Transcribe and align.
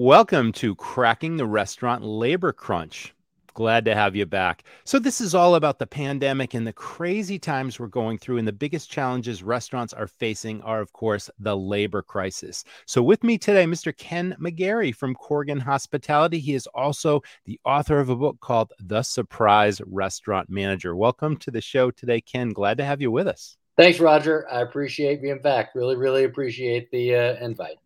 Welcome 0.00 0.52
to 0.52 0.76
Cracking 0.76 1.38
the 1.38 1.46
Restaurant 1.46 2.04
Labor 2.04 2.52
Crunch. 2.52 3.12
Glad 3.54 3.84
to 3.86 3.96
have 3.96 4.14
you 4.14 4.26
back. 4.26 4.62
So, 4.84 5.00
this 5.00 5.20
is 5.20 5.34
all 5.34 5.56
about 5.56 5.80
the 5.80 5.88
pandemic 5.88 6.54
and 6.54 6.64
the 6.64 6.72
crazy 6.72 7.36
times 7.36 7.80
we're 7.80 7.88
going 7.88 8.16
through. 8.16 8.36
And 8.36 8.46
the 8.46 8.52
biggest 8.52 8.88
challenges 8.92 9.42
restaurants 9.42 9.92
are 9.92 10.06
facing 10.06 10.62
are, 10.62 10.80
of 10.80 10.92
course, 10.92 11.28
the 11.40 11.56
labor 11.56 12.00
crisis. 12.00 12.62
So, 12.86 13.02
with 13.02 13.24
me 13.24 13.38
today, 13.38 13.64
Mr. 13.64 13.92
Ken 13.96 14.36
McGarry 14.40 14.94
from 14.94 15.16
Korgen 15.16 15.60
Hospitality. 15.60 16.38
He 16.38 16.54
is 16.54 16.68
also 16.68 17.20
the 17.44 17.58
author 17.64 17.98
of 17.98 18.08
a 18.08 18.14
book 18.14 18.38
called 18.38 18.72
The 18.78 19.02
Surprise 19.02 19.80
Restaurant 19.84 20.48
Manager. 20.48 20.94
Welcome 20.94 21.38
to 21.38 21.50
the 21.50 21.60
show 21.60 21.90
today, 21.90 22.20
Ken. 22.20 22.50
Glad 22.50 22.78
to 22.78 22.84
have 22.84 23.00
you 23.00 23.10
with 23.10 23.26
us. 23.26 23.56
Thanks, 23.76 23.98
Roger. 23.98 24.46
I 24.48 24.60
appreciate 24.60 25.20
being 25.22 25.42
back. 25.42 25.74
Really, 25.74 25.96
really 25.96 26.22
appreciate 26.22 26.88
the 26.92 27.16
uh, 27.16 27.44
invite. 27.44 27.78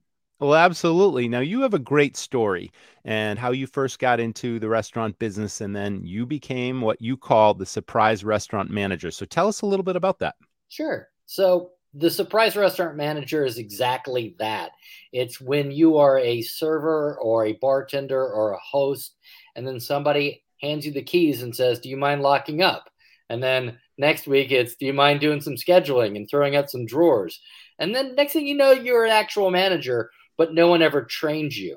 Well, 0.43 0.57
absolutely. 0.57 1.29
Now, 1.29 1.39
you 1.39 1.61
have 1.61 1.73
a 1.73 1.79
great 1.79 2.17
story 2.17 2.73
and 3.05 3.39
how 3.39 3.53
you 3.53 3.69
first 3.69 4.01
got 4.01 4.19
into 4.19 4.59
the 4.59 4.69
restaurant 4.69 5.17
business 5.21 5.61
and 5.61 5.75
then 5.75 6.03
you 6.03 6.27
became 6.27 6.81
what 6.81 7.01
you 7.01 7.17
call 7.17 7.55
the 7.55 7.65
surprise 7.65 8.25
restaurant 8.25 8.69
manager. 8.69 9.13
So, 9.13 9.25
tell 9.25 9.47
us 9.47 9.61
a 9.61 9.67
little 9.67 9.85
bit 9.85 9.95
about 9.95 10.19
that. 10.19 10.35
Sure. 10.69 11.11
So, 11.27 11.71
the 11.95 12.11
surprise 12.11 12.57
restaurant 12.57 12.97
manager 12.97 13.45
is 13.45 13.59
exactly 13.59 14.35
that. 14.41 14.73
It's 15.13 15.41
when 15.41 15.71
you 15.71 15.99
are 15.99 16.19
a 16.19 16.43
server 16.43 17.21
or 17.21 17.47
a 17.47 17.53
bartender 17.53 18.27
or 18.27 18.51
a 18.51 18.59
host, 18.59 19.15
and 19.55 19.65
then 19.65 19.79
somebody 19.79 20.43
hands 20.61 20.85
you 20.85 20.91
the 20.91 21.03
keys 21.03 21.43
and 21.43 21.55
says, 21.55 21.79
Do 21.79 21.89
you 21.89 21.97
mind 21.97 22.21
locking 22.21 22.63
up? 22.63 22.91
And 23.29 23.41
then 23.41 23.79
next 23.97 24.27
week, 24.27 24.51
it's 24.51 24.75
Do 24.75 24.87
you 24.87 24.93
mind 24.93 25.21
doing 25.21 25.41
some 25.41 25.55
scheduling 25.55 26.17
and 26.17 26.29
throwing 26.29 26.57
out 26.57 26.69
some 26.69 26.85
drawers? 26.85 27.41
And 27.79 27.95
then 27.95 28.17
next 28.17 28.33
thing 28.33 28.49
you 28.49 28.57
know, 28.57 28.73
you're 28.73 29.05
an 29.05 29.13
actual 29.13 29.53
manager 29.53 30.11
but 30.37 30.55
no 30.55 30.69
one 30.69 30.83
ever 30.83 31.05
trains 31.05 31.59
you. 31.59 31.77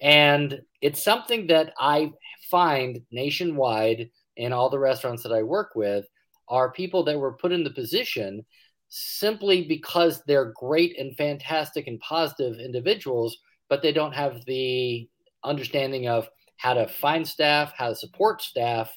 And 0.00 0.60
it's 0.80 1.02
something 1.02 1.48
that 1.48 1.74
I 1.78 2.12
find 2.50 3.00
nationwide 3.10 4.10
in 4.36 4.52
all 4.52 4.70
the 4.70 4.78
restaurants 4.78 5.22
that 5.22 5.32
I 5.32 5.42
work 5.42 5.72
with 5.74 6.06
are 6.48 6.72
people 6.72 7.04
that 7.04 7.18
were 7.18 7.36
put 7.36 7.52
in 7.52 7.62
the 7.62 7.70
position 7.70 8.44
simply 8.88 9.64
because 9.66 10.22
they're 10.26 10.52
great 10.56 10.98
and 10.98 11.16
fantastic 11.16 11.86
and 11.86 12.00
positive 12.00 12.58
individuals, 12.58 13.38
but 13.68 13.82
they 13.82 13.92
don't 13.92 14.14
have 14.14 14.44
the 14.46 15.08
understanding 15.44 16.08
of 16.08 16.28
how 16.56 16.74
to 16.74 16.88
find 16.88 17.26
staff, 17.26 17.72
how 17.76 17.88
to 17.88 17.94
support 17.94 18.42
staff, 18.42 18.92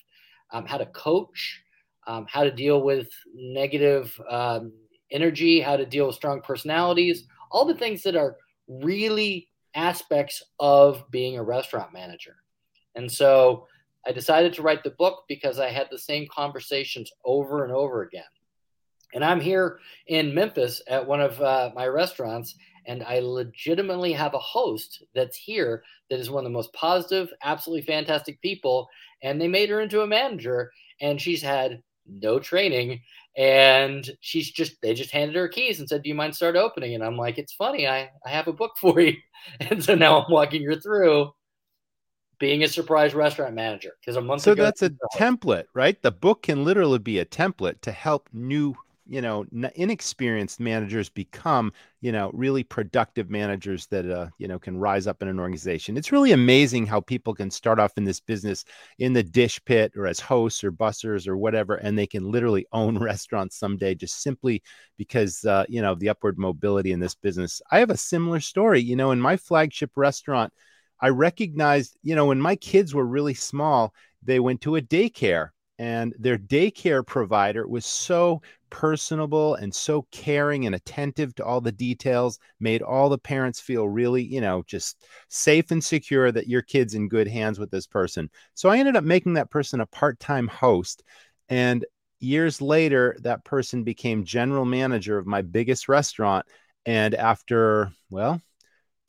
um, 0.51 0.65
how 0.65 0.77
to 0.77 0.85
coach, 0.87 1.61
um, 2.07 2.25
how 2.27 2.43
to 2.43 2.51
deal 2.51 2.81
with 2.81 3.07
negative 3.33 4.19
um, 4.29 4.73
energy, 5.11 5.61
how 5.61 5.77
to 5.77 5.85
deal 5.85 6.07
with 6.07 6.15
strong 6.15 6.41
personalities, 6.41 7.25
all 7.51 7.65
the 7.65 7.75
things 7.75 8.01
that 8.03 8.15
are 8.15 8.35
really 8.67 9.49
aspects 9.75 10.43
of 10.59 11.09
being 11.11 11.37
a 11.37 11.43
restaurant 11.43 11.93
manager. 11.93 12.35
And 12.95 13.11
so 13.11 13.67
I 14.05 14.11
decided 14.11 14.53
to 14.53 14.61
write 14.61 14.83
the 14.83 14.91
book 14.91 15.23
because 15.27 15.59
I 15.59 15.69
had 15.69 15.87
the 15.89 15.97
same 15.97 16.27
conversations 16.27 17.11
over 17.25 17.63
and 17.63 17.73
over 17.73 18.03
again. 18.03 18.23
And 19.13 19.23
I'm 19.23 19.39
here 19.39 19.79
in 20.07 20.33
Memphis 20.33 20.81
at 20.87 21.05
one 21.05 21.21
of 21.21 21.39
uh, 21.39 21.71
my 21.75 21.87
restaurants, 21.87 22.55
and 22.87 23.03
I 23.03 23.19
legitimately 23.19 24.11
have 24.13 24.33
a 24.33 24.39
host 24.39 25.03
that's 25.13 25.37
here 25.37 25.83
that 26.09 26.19
is 26.19 26.29
one 26.29 26.45
of 26.45 26.51
the 26.51 26.57
most 26.57 26.73
positive, 26.73 27.29
absolutely 27.43 27.85
fantastic 27.85 28.41
people. 28.41 28.89
And 29.21 29.39
they 29.39 29.47
made 29.47 29.69
her 29.69 29.81
into 29.81 30.01
a 30.01 30.07
manager, 30.07 30.71
and 30.99 31.21
she's 31.21 31.41
had 31.41 31.81
no 32.07 32.39
training. 32.39 33.01
And 33.35 34.09
she's 34.19 34.51
just 34.51 34.81
they 34.81 34.93
just 34.93 35.11
handed 35.11 35.35
her 35.35 35.47
keys 35.47 35.79
and 35.79 35.89
said 35.89 36.03
do 36.03 36.09
you 36.09 36.15
mind 36.15 36.35
start 36.35 36.55
opening? 36.55 36.93
And 36.95 37.03
i'm 37.03 37.17
like 37.17 37.37
it's 37.37 37.53
funny. 37.53 37.87
I 37.87 38.09
i 38.25 38.29
have 38.29 38.47
a 38.47 38.53
book 38.53 38.73
for 38.79 38.99
you. 38.99 39.15
And 39.59 39.83
so 39.83 39.95
now 39.95 40.21
i'm 40.21 40.31
walking 40.31 40.63
her 40.65 40.75
through 40.75 41.31
being 42.39 42.63
a 42.63 42.67
surprise 42.67 43.13
restaurant 43.13 43.55
manager 43.55 43.91
because 44.01 44.17
a 44.17 44.21
month 44.21 44.41
so 44.41 44.51
ago, 44.51 44.63
that's 44.63 44.81
a 44.81 44.91
template 45.15 45.65
right? 45.73 46.01
The 46.01 46.11
book 46.11 46.43
can 46.43 46.63
literally 46.63 46.99
be 46.99 47.19
a 47.19 47.25
template 47.25 47.81
to 47.81 47.91
help 47.91 48.29
new 48.33 48.75
you 49.05 49.21
know 49.21 49.45
inexperienced 49.75 50.59
managers 50.59 51.09
become 51.09 51.71
you 52.01 52.11
know 52.11 52.31
really 52.33 52.63
productive 52.63 53.29
managers 53.29 53.87
that 53.87 54.09
uh, 54.09 54.27
you 54.37 54.47
know 54.47 54.57
can 54.59 54.77
rise 54.77 55.07
up 55.07 55.21
in 55.21 55.27
an 55.27 55.39
organization. 55.39 55.97
It's 55.97 56.11
really 56.11 56.31
amazing 56.31 56.85
how 56.85 57.01
people 57.01 57.33
can 57.33 57.51
start 57.51 57.79
off 57.79 57.97
in 57.97 58.05
this 58.05 58.19
business 58.19 58.63
in 58.99 59.13
the 59.13 59.23
dish 59.23 59.63
pit 59.65 59.93
or 59.95 60.07
as 60.07 60.19
hosts 60.19 60.63
or 60.63 60.71
bussers 60.71 61.27
or 61.27 61.37
whatever 61.37 61.75
and 61.75 61.97
they 61.97 62.07
can 62.07 62.31
literally 62.31 62.65
own 62.73 62.97
restaurants 62.97 63.57
someday 63.57 63.95
just 63.95 64.21
simply 64.21 64.61
because 64.97 65.43
uh, 65.45 65.65
you 65.67 65.81
know 65.81 65.95
the 65.95 66.09
upward 66.09 66.37
mobility 66.37 66.91
in 66.91 66.99
this 66.99 67.15
business. 67.15 67.61
I 67.71 67.79
have 67.79 67.89
a 67.89 67.97
similar 67.97 68.39
story. 68.39 68.81
You 68.81 68.95
know 68.95 69.11
in 69.11 69.19
my 69.19 69.37
flagship 69.37 69.91
restaurant 69.95 70.53
i 71.01 71.09
recognized 71.09 71.97
you 72.03 72.15
know 72.15 72.27
when 72.27 72.39
my 72.39 72.55
kids 72.55 72.93
were 72.93 73.05
really 73.05 73.33
small 73.33 73.93
they 74.23 74.39
went 74.39 74.61
to 74.61 74.75
a 74.75 74.81
daycare 74.81 75.49
and 75.79 76.13
their 76.19 76.37
daycare 76.37 77.05
provider 77.05 77.67
was 77.67 77.85
so 77.85 78.41
personable 78.69 79.55
and 79.55 79.73
so 79.73 80.07
caring 80.11 80.65
and 80.65 80.73
attentive 80.73 81.33
to 81.35 81.45
all 81.45 81.61
the 81.61 81.71
details 81.71 82.39
made 82.59 82.81
all 82.81 83.07
the 83.07 83.17
parents 83.17 83.59
feel 83.59 83.87
really 83.87 84.23
you 84.23 84.41
know 84.41 84.63
just 84.65 85.05
safe 85.29 85.69
and 85.71 85.83
secure 85.83 86.31
that 86.31 86.47
your 86.47 86.61
kid's 86.61 86.95
in 86.95 87.07
good 87.07 87.27
hands 87.27 87.59
with 87.59 87.69
this 87.69 87.87
person. 87.87 88.29
So 88.55 88.69
i 88.69 88.77
ended 88.77 88.95
up 88.95 89.03
making 89.03 89.33
that 89.33 89.51
person 89.51 89.81
a 89.81 89.85
part-time 89.85 90.47
host 90.47 91.03
and 91.49 91.85
years 92.19 92.61
later 92.61 93.17
that 93.21 93.43
person 93.43 93.83
became 93.83 94.23
general 94.23 94.65
manager 94.65 95.17
of 95.17 95.27
my 95.27 95.41
biggest 95.41 95.89
restaurant 95.89 96.45
and 96.85 97.13
after 97.13 97.91
well 98.09 98.41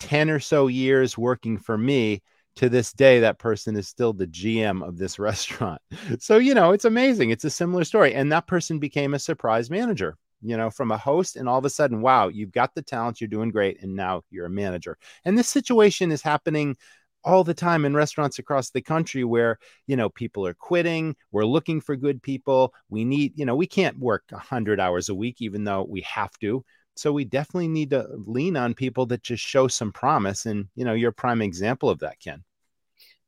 10 0.00 0.30
or 0.30 0.41
so 0.41 0.66
years 0.66 1.16
working 1.16 1.58
for 1.58 1.78
me 1.78 2.20
to 2.56 2.69
this 2.69 2.92
day 2.92 3.20
that 3.20 3.38
person 3.38 3.76
is 3.76 3.88
still 3.88 4.12
the 4.12 4.26
gm 4.26 4.87
of 4.87 4.97
this 4.97 5.19
restaurant. 5.19 5.81
So 6.19 6.38
you 6.38 6.54
know 6.54 6.72
it's 6.72 6.84
amazing 6.84 7.31
it's 7.31 7.44
a 7.44 7.50
similar 7.50 7.84
story 7.84 8.15
and 8.15 8.31
that 8.32 8.47
person 8.47 8.78
became 8.78 9.15
a 9.15 9.19
surprise 9.19 9.70
manager 9.70 10.16
you 10.42 10.56
know 10.56 10.70
from 10.70 10.91
a 10.91 10.98
host 10.98 11.37
and 11.37 11.48
all 11.48 11.59
of 11.59 11.65
a 11.65 11.70
sudden 11.70 12.00
wow 12.00 12.28
you've 12.28 12.53
got 12.53 12.75
the 12.75 12.82
talent 12.82 13.20
you're 13.20 13.28
doing 13.28 13.50
great 13.50 13.82
and 13.82 13.94
now 13.94 14.22
you're 14.31 14.47
a 14.47 14.50
manager. 14.50 14.98
And 15.25 15.37
this 15.37 15.48
situation 15.48 16.12
is 16.12 16.22
happening 16.22 16.76
all 17.25 17.42
the 17.42 17.54
time 17.54 17.84
in 17.84 17.94
restaurants 17.94 18.38
across 18.38 18.71
the 18.71 18.82
country 18.82 19.25
where 19.25 19.59
you 19.86 19.97
know 19.97 20.10
people 20.10 20.47
are 20.47 20.54
quitting 20.54 21.16
we're 21.32 21.44
looking 21.44 21.81
for 21.81 21.97
good 21.97 22.22
people 22.22 22.75
we 22.91 23.04
need 23.04 23.32
you 23.36 23.47
know 23.47 23.56
we 23.56 23.66
can't 23.66 23.98
work 23.98 24.25
100 24.31 24.78
hours 24.78 25.09
a 25.09 25.15
week 25.15 25.36
even 25.41 25.65
though 25.65 25.82
we 25.88 26.03
have 26.03 26.31
to 26.38 26.65
so 26.97 27.12
we 27.12 27.25
definitely 27.25 27.69
need 27.69 27.91
to 27.91 28.06
lean 28.27 28.56
on 28.56 28.75
people 28.75 29.06
that 29.06 29.22
just 29.22 29.44
show 29.44 29.69
some 29.69 29.93
promise. 29.93 30.47
And, 30.47 30.69
you 30.75 30.84
know, 30.84 30.94
you're 30.94 31.10
a 31.10 31.15
prime 31.15 31.43
example 31.43 31.91
of 31.91 31.99
that, 32.00 32.21
Ken. 32.21 32.44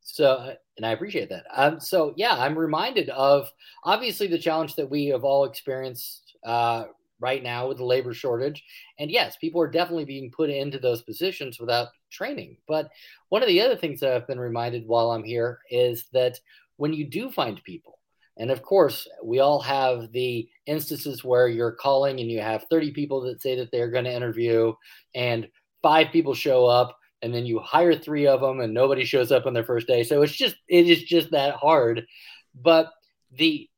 So, 0.00 0.54
and 0.76 0.86
I 0.86 0.92
appreciate 0.92 1.28
that. 1.30 1.44
Um, 1.54 1.80
so, 1.80 2.14
yeah, 2.16 2.34
I'm 2.34 2.56
reminded 2.56 3.08
of 3.10 3.50
obviously 3.84 4.28
the 4.28 4.38
challenge 4.38 4.76
that 4.76 4.88
we 4.88 5.06
have 5.06 5.24
all 5.24 5.44
experienced 5.44 6.34
uh, 6.44 6.84
right 7.18 7.42
now 7.42 7.66
with 7.66 7.78
the 7.78 7.84
labor 7.84 8.14
shortage. 8.14 8.62
And 8.98 9.10
yes, 9.10 9.36
people 9.36 9.60
are 9.60 9.70
definitely 9.70 10.04
being 10.04 10.30
put 10.30 10.48
into 10.48 10.78
those 10.78 11.02
positions 11.02 11.58
without 11.58 11.88
training. 12.10 12.58
But 12.68 12.90
one 13.30 13.42
of 13.42 13.48
the 13.48 13.60
other 13.60 13.76
things 13.76 14.00
that 14.00 14.12
I've 14.12 14.28
been 14.28 14.38
reminded 14.38 14.86
while 14.86 15.10
I'm 15.10 15.24
here 15.24 15.58
is 15.70 16.06
that 16.12 16.38
when 16.76 16.92
you 16.92 17.04
do 17.04 17.30
find 17.30 17.62
people, 17.64 17.98
and 18.36 18.50
of 18.50 18.62
course, 18.62 19.08
we 19.22 19.40
all 19.40 19.60
have 19.60 20.12
the 20.12 20.48
instances 20.66 21.24
where 21.24 21.48
you're 21.48 21.72
calling 21.72 22.20
and 22.20 22.30
you 22.30 22.40
have 22.40 22.66
30 22.70 22.92
people 22.92 23.22
that 23.22 23.40
say 23.40 23.56
that 23.56 23.70
they're 23.72 23.90
going 23.90 24.04
to 24.04 24.14
interview, 24.14 24.74
and 25.14 25.48
five 25.82 26.08
people 26.12 26.34
show 26.34 26.66
up, 26.66 26.98
and 27.22 27.32
then 27.32 27.46
you 27.46 27.58
hire 27.60 27.94
three 27.94 28.26
of 28.26 28.40
them, 28.40 28.60
and 28.60 28.74
nobody 28.74 29.04
shows 29.04 29.32
up 29.32 29.46
on 29.46 29.54
their 29.54 29.64
first 29.64 29.86
day. 29.86 30.02
So 30.02 30.22
it's 30.22 30.36
just 30.36 30.56
it 30.68 30.86
is 30.86 31.02
just 31.02 31.30
that 31.30 31.54
hard. 31.54 32.06
But 32.54 32.92
the 33.32 33.68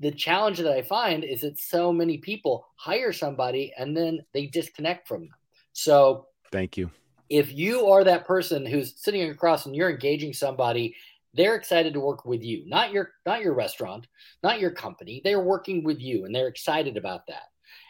the 0.00 0.10
challenge 0.10 0.58
that 0.58 0.72
I 0.72 0.80
find 0.80 1.24
is 1.24 1.42
that 1.42 1.58
so 1.58 1.92
many 1.92 2.16
people 2.18 2.66
hire 2.76 3.12
somebody 3.12 3.72
and 3.76 3.94
then 3.94 4.20
they 4.32 4.46
disconnect 4.46 5.06
from 5.06 5.22
them. 5.22 5.34
So 5.74 6.26
thank 6.50 6.78
you. 6.78 6.90
If 7.28 7.52
you 7.52 7.86
are 7.88 8.02
that 8.04 8.26
person 8.26 8.64
who's 8.64 8.94
sitting 8.96 9.28
across 9.30 9.66
and 9.66 9.76
you're 9.76 9.90
engaging 9.90 10.32
somebody 10.32 10.96
they're 11.34 11.54
excited 11.56 11.94
to 11.94 12.00
work 12.00 12.24
with 12.24 12.42
you 12.42 12.64
not 12.66 12.92
your 12.92 13.12
not 13.26 13.40
your 13.40 13.54
restaurant 13.54 14.06
not 14.42 14.60
your 14.60 14.70
company. 14.70 15.20
They're 15.22 15.40
working 15.40 15.84
with 15.84 16.00
you 16.00 16.24
and 16.24 16.34
they're 16.34 16.48
excited 16.48 16.96
about 16.96 17.26
that. 17.28 17.44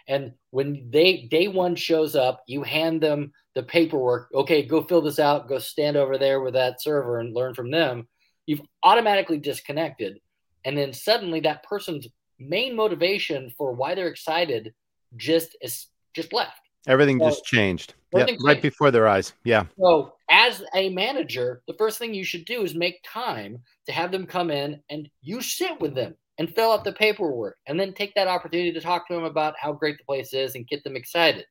And 0.09 0.33
when 0.51 0.89
they 0.91 1.29
day 1.31 1.49
one 1.49 1.77
shows 1.77 2.17
up 2.17 2.43
you 2.47 2.63
hand 2.63 3.01
them 3.03 3.33
the 3.55 3.63
paperwork 3.63 4.29
okay 4.35 4.65
go 4.65 4.83
fill 4.83 5.03
this 5.03 5.19
out. 5.19 5.49
Go 5.49 5.59
stand 5.59 5.97
over 5.97 6.19
there 6.19 6.41
with 6.41 6.55
that 6.55 6.83
server 6.83 7.21
and 7.21 7.35
learn 7.35 7.55
from 7.55 7.71
them. 7.71 8.09
You've 8.47 8.63
automatically 8.83 9.39
disconnected 9.39 10.19
and 10.65 10.77
then 10.77 10.93
suddenly 10.93 11.41
that 11.41 11.63
person's 11.63 12.07
main 12.39 12.75
motivation 12.75 13.53
for 13.57 13.73
why 13.73 13.95
they're 13.95 14.09
excited 14.09 14.73
just 15.17 15.57
is 15.61 15.87
just 16.15 16.33
left. 16.33 16.61
Everything 16.87 17.19
so, 17.19 17.27
just 17.27 17.45
changed. 17.45 17.95
Yeah, 18.15 18.27
right 18.45 18.61
before 18.61 18.91
their 18.91 19.07
eyes. 19.07 19.35
Yeah. 19.45 19.67
So, 19.79 20.15
as 20.31 20.63
a 20.75 20.89
manager, 20.91 21.63
the 21.67 21.75
first 21.75 21.99
thing 21.99 22.15
you 22.15 22.25
should 22.25 22.45
do 22.45 22.63
is 22.63 22.75
make 22.75 23.05
time 23.05 23.59
to 23.87 23.93
have 23.93 24.13
them 24.13 24.27
come 24.27 24.51
in 24.51 24.81
and 24.89 25.09
you 25.23 25.41
sit 25.41 25.81
with 25.81 25.95
them 25.95 26.15
and 26.39 26.55
fill 26.55 26.73
out 26.73 26.85
the 26.85 26.93
paperwork 26.93 27.57
and 27.67 27.79
then 27.79 27.93
take 27.93 28.15
that 28.15 28.29
opportunity 28.29 28.73
to 28.73 28.81
talk 28.81 29.07
to 29.09 29.15
them 29.15 29.25
about 29.25 29.55
how 29.59 29.73
great 29.73 29.99
the 29.99 30.05
place 30.05 30.33
is 30.33 30.55
and 30.55 30.69
get 30.69 30.83
them 30.85 30.97
excited. 30.97 31.45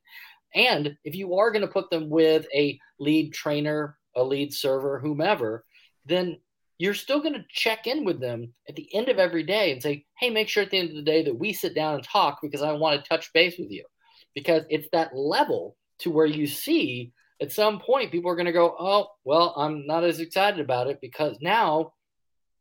And 0.55 0.95
if 1.03 1.13
you 1.13 1.35
are 1.35 1.51
going 1.51 1.61
to 1.61 1.67
put 1.67 1.89
them 1.89 2.09
with 2.09 2.47
a 2.55 2.79
lead 2.99 3.33
trainer 3.33 3.99
a 4.15 4.23
lead 4.23 4.53
server, 4.53 4.99
whomever, 4.99 5.65
then 6.05 6.37
you're 6.77 6.93
still 6.93 7.19
going 7.19 7.33
to 7.33 7.45
check 7.49 7.87
in 7.87 8.05
with 8.05 8.19
them 8.19 8.53
at 8.67 8.75
the 8.75 8.93
end 8.93 9.09
of 9.09 9.19
every 9.19 9.43
day 9.43 9.71
and 9.71 9.81
say, 9.81 10.05
hey, 10.17 10.29
make 10.29 10.47
sure 10.47 10.63
at 10.63 10.71
the 10.71 10.77
end 10.77 10.89
of 10.89 10.95
the 10.95 11.01
day 11.01 11.23
that 11.23 11.37
we 11.37 11.51
sit 11.51 11.75
down 11.75 11.95
and 11.95 12.03
talk 12.03 12.39
because 12.41 12.61
I 12.61 12.71
want 12.71 13.01
to 13.01 13.09
touch 13.09 13.33
base 13.33 13.55
with 13.57 13.71
you. 13.71 13.85
Because 14.33 14.63
it's 14.69 14.87
that 14.93 15.15
level 15.15 15.75
to 15.99 16.11
where 16.11 16.25
you 16.25 16.47
see 16.47 17.11
at 17.41 17.51
some 17.51 17.79
point 17.79 18.11
people 18.11 18.29
are 18.31 18.35
going 18.35 18.45
to 18.45 18.51
go, 18.51 18.75
oh, 18.77 19.07
well, 19.23 19.53
I'm 19.55 19.85
not 19.85 20.03
as 20.03 20.19
excited 20.19 20.59
about 20.59 20.87
it 20.87 20.99
because 21.01 21.37
now 21.41 21.93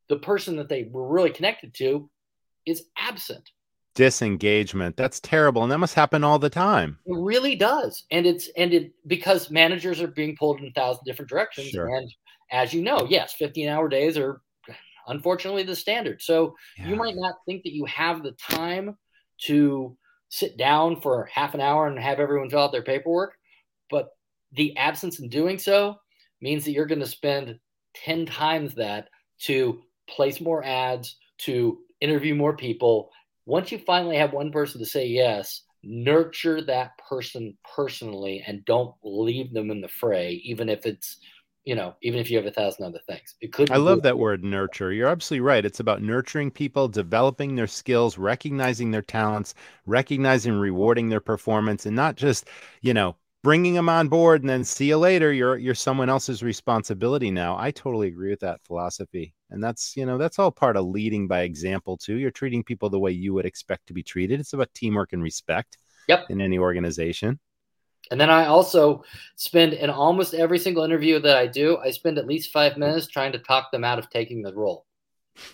the 0.09 0.17
person 0.17 0.57
that 0.57 0.69
they 0.69 0.85
were 0.85 1.09
really 1.09 1.31
connected 1.31 1.75
to 1.75 2.11
is 2.67 2.85
absent. 2.97 3.51
Disengagement. 3.95 4.97
That's 4.97 5.21
terrible 5.21 5.63
and 5.63 5.73
that 5.73 5.79
must 5.79 5.95
happen 5.95 6.23
all 6.23 6.39
the 6.39 6.51
time. 6.51 6.99
It 7.05 7.17
really 7.19 7.57
does 7.57 8.05
and 8.11 8.27
it's 8.27 8.49
and 8.57 8.73
it 8.73 8.93
because 9.07 9.51
managers 9.51 10.01
are 10.01 10.07
being 10.07 10.37
pulled 10.37 10.61
in 10.61 10.67
a 10.67 10.71
thousand 10.71 11.03
different 11.05 11.29
directions 11.29 11.71
sure. 11.71 11.89
and 11.89 12.09
as 12.53 12.73
you 12.73 12.81
know 12.81 13.07
yes 13.11 13.35
15 13.35 13.69
hour 13.69 13.89
days 13.89 14.17
are 14.17 14.41
unfortunately 15.09 15.65
the 15.65 15.75
standard. 15.75 16.23
So 16.23 16.55
yeah. 16.77 16.89
you 16.89 16.97
might 16.97 17.17
not 17.17 17.37
think 17.47 17.65
that 17.65 17.75
you 17.75 17.87
have 17.87 18.23
the 18.23 18.33
time 18.33 18.97
to 19.47 19.97
sit 20.29 20.57
down 20.57 21.01
for 21.01 21.29
half 21.33 21.55
an 21.55 21.61
hour 21.61 21.89
and 21.89 21.99
have 21.99 22.21
everyone 22.21 22.51
fill 22.51 22.61
out 22.61 22.73
their 22.73 22.83
paperwork 22.83 23.38
the 24.53 24.77
absence 24.77 25.21
in 25.21 25.29
doing 25.29 25.59
so 25.59 25.97
means 26.41 26.65
that 26.65 26.73
you're 26.73 26.87
going 26.87 27.01
to 27.01 27.07
spend 27.07 27.59
10 27.95 28.27
times 28.27 28.75
that 28.75 29.09
to 29.41 29.81
place 30.09 30.41
more 30.41 30.65
ads 30.65 31.17
to 31.39 31.79
interview 32.01 32.35
more 32.35 32.57
people 32.57 33.11
once 33.49 33.73
you 33.73 33.79
finally 33.79 34.17
have 34.17 34.35
one 34.35 34.53
person 34.53 34.79
to 34.79 34.85
say 34.87 35.07
yes, 35.07 35.63
nurture 35.83 36.61
that 36.61 36.91
person 36.99 37.57
personally 37.75 38.45
and 38.47 38.63
don't 38.67 38.95
leave 39.03 39.55
them 39.55 39.71
in 39.71 39.81
the 39.81 39.89
fray, 39.89 40.33
even 40.45 40.69
if 40.69 40.85
it's, 40.85 41.17
you 41.65 41.75
know, 41.75 41.95
even 42.03 42.21
if 42.21 42.31
you 42.31 42.37
have 42.37 42.45
a 42.45 42.51
thousand 42.51 42.85
other 42.85 43.01
things. 43.07 43.37
It 43.41 43.55
could. 43.55 43.71
I 43.71 43.79
love 43.79 44.03
that 44.03 44.19
word 44.19 44.45
nurture. 44.45 44.93
You're 44.93 45.09
absolutely 45.09 45.47
right. 45.47 45.65
It's 45.65 45.81
about 45.81 46.03
nurturing 46.03 46.51
people, 46.51 46.89
developing 46.89 47.55
their 47.55 47.67
skills, 47.67 48.19
recognizing 48.19 48.91
their 48.91 49.01
talents, 49.01 49.55
recognizing, 49.87 50.53
rewarding 50.53 51.09
their 51.09 51.21
performance, 51.21 51.87
and 51.87 51.97
not 51.97 52.17
just, 52.17 52.49
you 52.83 52.93
know, 52.93 53.17
bringing 53.49 53.73
them 53.73 53.89
on 53.89 54.09
board 54.09 54.43
and 54.43 54.51
then 54.51 54.63
see 54.63 54.89
you 54.89 54.99
later 54.99 55.33
you're 55.33 55.57
you're 55.57 55.75
someone 55.75 56.11
else's 56.11 56.43
responsibility 56.43 57.31
now. 57.31 57.57
I 57.59 57.71
totally 57.71 58.09
agree 58.09 58.29
with 58.29 58.41
that 58.41 58.61
philosophy 58.63 59.33
and 59.49 59.65
that's 59.65 59.97
you 59.97 60.05
know 60.05 60.19
that's 60.19 60.39
all 60.39 60.51
part 60.51 60.77
of 60.77 60.85
leading 60.85 61.27
by 61.27 61.41
example 61.41 61.97
too. 61.97 62.17
You're 62.17 62.31
treating 62.31 62.63
people 62.63 62.91
the 62.91 62.99
way 62.99 63.11
you 63.11 63.33
would 63.33 63.47
expect 63.47 63.87
to 63.87 63.95
be 63.95 64.03
treated. 64.03 64.39
It's 64.39 64.53
about 64.53 64.69
teamwork 64.75 65.15
and 65.15 65.23
respect 65.23 65.79
yep. 66.09 66.27
in 66.29 66.43
any 66.43 66.59
organization. 66.59 67.41
And 68.11 68.21
then 68.21 68.29
i 68.29 68.45
also 68.45 69.03
spend 69.37 69.73
in 69.73 69.89
almost 69.89 70.35
every 70.35 70.59
single 70.59 70.85
interview 70.85 71.19
that 71.19 71.39
i 71.39 71.47
do 71.47 71.79
i 71.79 71.91
spend 71.91 72.19
at 72.19 72.27
least 72.27 72.53
five 72.53 72.77
minutes 72.77 73.07
trying 73.07 73.33
to 73.33 73.39
talk 73.39 73.73
them 73.73 73.83
out 73.83 73.99
of 73.99 74.11
taking 74.11 74.43
the 74.43 74.53
role 74.53 74.85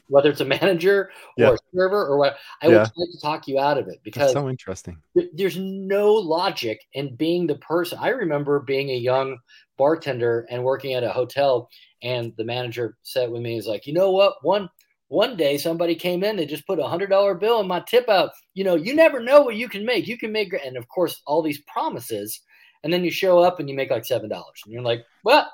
whether 0.08 0.31
it's 0.31 0.40
a 0.40 0.44
manager 0.44 1.10
or 1.38 1.44
yeah. 1.44 1.52
a 1.52 1.56
server 1.75 2.06
or 2.06 2.19
what. 2.19 2.36
I 2.62 2.66
yeah. 2.66 2.78
will 2.78 2.84
try 2.84 3.04
to 3.12 3.20
talk 3.20 3.48
you 3.48 3.58
out 3.58 3.78
of 3.78 3.88
it 3.88 4.00
because 4.02 4.32
That's 4.32 4.32
so 4.32 4.48
interesting. 4.48 4.98
Th- 5.16 5.31
there's 5.34 5.56
no 5.56 6.12
logic 6.12 6.81
in 6.92 7.16
being 7.16 7.46
the 7.46 7.56
person. 7.56 7.98
I 8.00 8.08
remember 8.08 8.60
being 8.60 8.90
a 8.90 8.96
young 8.96 9.38
bartender 9.76 10.46
and 10.50 10.64
working 10.64 10.94
at 10.94 11.04
a 11.04 11.10
hotel, 11.10 11.69
and 12.02 12.32
the 12.36 12.44
manager 12.44 12.96
said 13.02 13.31
with 13.31 13.42
me, 13.42 13.54
"He's 13.54 13.66
like, 13.66 13.86
you 13.86 13.92
know 13.92 14.10
what? 14.10 14.34
One 14.42 14.69
one 15.08 15.36
day 15.36 15.58
somebody 15.58 15.94
came 15.94 16.25
in, 16.25 16.36
they 16.36 16.46
just 16.46 16.66
put 16.66 16.78
a 16.78 16.88
hundred 16.88 17.10
dollar 17.10 17.34
bill 17.34 17.60
in 17.60 17.69
my 17.69 17.81
tip 17.81 18.08
out. 18.08 18.31
You 18.54 18.64
know, 18.64 18.75
you 18.75 18.94
never 18.94 19.20
know 19.20 19.42
what 19.42 19.56
you 19.56 19.69
can 19.69 19.84
make. 19.84 20.06
You 20.06 20.19
can 20.19 20.32
make, 20.32 20.52
and 20.52 20.76
of 20.76 20.88
course, 20.88 21.22
all 21.26 21.42
these 21.42 21.62
promises." 21.62 22.40
And 22.82 22.92
then 22.92 23.02
you 23.02 23.10
show 23.10 23.38
up 23.38 23.60
and 23.60 23.69
you 23.70 23.75
make 23.75 23.90
like 23.90 24.04
seven 24.04 24.28
dollars, 24.28 24.60
and 24.64 24.72
you're 24.72 24.82
like, 24.82 25.04
"Well," 25.25 25.50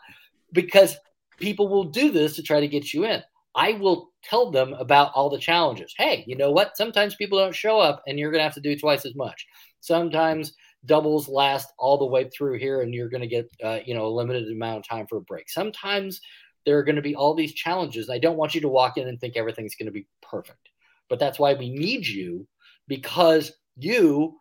because 0.53 0.97
people 1.41 1.69
will 1.69 1.85
do 1.85 2.11
this 2.11 2.37
to 2.37 2.43
try 2.43 2.61
to 2.61 2.69
get 2.69 2.93
you 2.93 3.05
in. 3.05 3.23
I 3.55 3.73
will 3.73 4.11
tell 4.23 4.51
them 4.51 4.75
about 4.75 5.13
all 5.15 5.29
the 5.29 5.39
challenges. 5.39 5.95
Hey, 5.97 6.25
you 6.27 6.37
know 6.37 6.53
what? 6.53 6.77
Sometimes 6.77 7.15
people 7.17 7.39
don't 7.39 7.55
show 7.55 7.81
up 7.81 8.03
and 8.07 8.19
you're 8.19 8.31
going 8.31 8.41
to 8.41 8.45
have 8.45 8.55
to 8.55 8.61
do 8.61 8.79
twice 8.79 9.05
as 9.05 9.15
much. 9.15 9.47
Sometimes 9.81 10.55
doubles 10.87 11.29
last 11.29 11.73
all 11.79 11.99
the 11.99 12.07
way 12.07 12.29
through 12.29 12.59
here 12.59 12.83
and 12.83 12.95
you're 12.95 13.09
going 13.09 13.23
to 13.23 13.27
get, 13.27 13.51
uh, 13.63 13.81
you 13.85 13.95
know, 13.95 14.07
a 14.07 14.09
limited 14.09 14.51
amount 14.51 14.79
of 14.79 14.89
time 14.89 15.07
for 15.09 15.19
a 15.19 15.23
break. 15.23 15.51
Sometimes 15.51 16.21
there 16.65 16.79
are 16.79 16.85
going 16.85 16.97
to 16.97 17.03
be 17.03 17.17
all 17.17 17.35
these 17.35 17.53
challenges. 17.53 18.09
I 18.09 18.19
don't 18.19 18.37
want 18.37 18.55
you 18.55 18.61
to 18.61 18.69
walk 18.69 18.97
in 18.97 19.09
and 19.09 19.19
think 19.19 19.37
everything's 19.37 19.75
going 19.75 19.87
to 19.87 19.93
be 19.93 20.07
perfect. 20.23 20.69
But 21.09 21.19
that's 21.19 21.39
why 21.39 21.55
we 21.55 21.71
need 21.71 22.07
you 22.07 22.47
because 22.87 23.53
you 23.77 24.37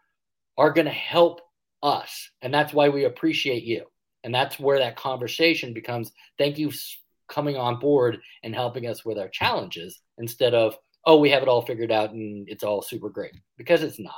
are 0.58 0.72
going 0.72 0.86
to 0.86 0.92
help 0.92 1.42
us. 1.82 2.30
And 2.42 2.54
that's 2.54 2.74
why 2.74 2.90
we 2.90 3.06
appreciate 3.06 3.64
you. 3.64 3.86
And 4.24 4.36
that's 4.36 4.60
where 4.60 4.80
that 4.80 4.98
conversation 4.98 5.74
becomes 5.74 6.12
thank 6.38 6.58
you 6.58 6.72
coming 7.30 7.58
on 7.58 7.80
board 7.80 8.20
and 8.44 8.54
helping 8.54 8.88
us 8.88 9.06
with 9.06 9.18
our 9.18 9.30
challenges 9.30 10.02
instead 10.18 10.54
of 10.54 10.76
oh 11.06 11.18
we 11.18 11.30
have 11.30 11.44
it 11.44 11.50
all 11.50 11.62
figured 11.62 11.92
out 11.92 12.12
and 12.12 12.48
it's 12.50 12.64
all 12.64 12.82
super 12.82 13.10
great 13.10 13.32
because 13.58 13.84
it's 13.84 14.00
not. 14.00 14.14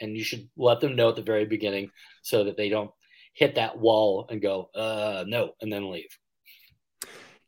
And 0.00 0.16
you 0.16 0.24
should 0.24 0.48
let 0.56 0.80
them 0.80 0.96
know 0.96 1.10
at 1.10 1.16
the 1.16 1.22
very 1.22 1.46
beginning 1.46 1.90
so 2.22 2.44
that 2.44 2.56
they 2.56 2.68
don't 2.68 2.90
hit 3.34 3.54
that 3.56 3.78
wall 3.78 4.26
and 4.30 4.42
go 4.42 4.70
uh 4.74 5.24
no 5.26 5.52
and 5.60 5.72
then 5.72 5.90
leave 5.90 6.08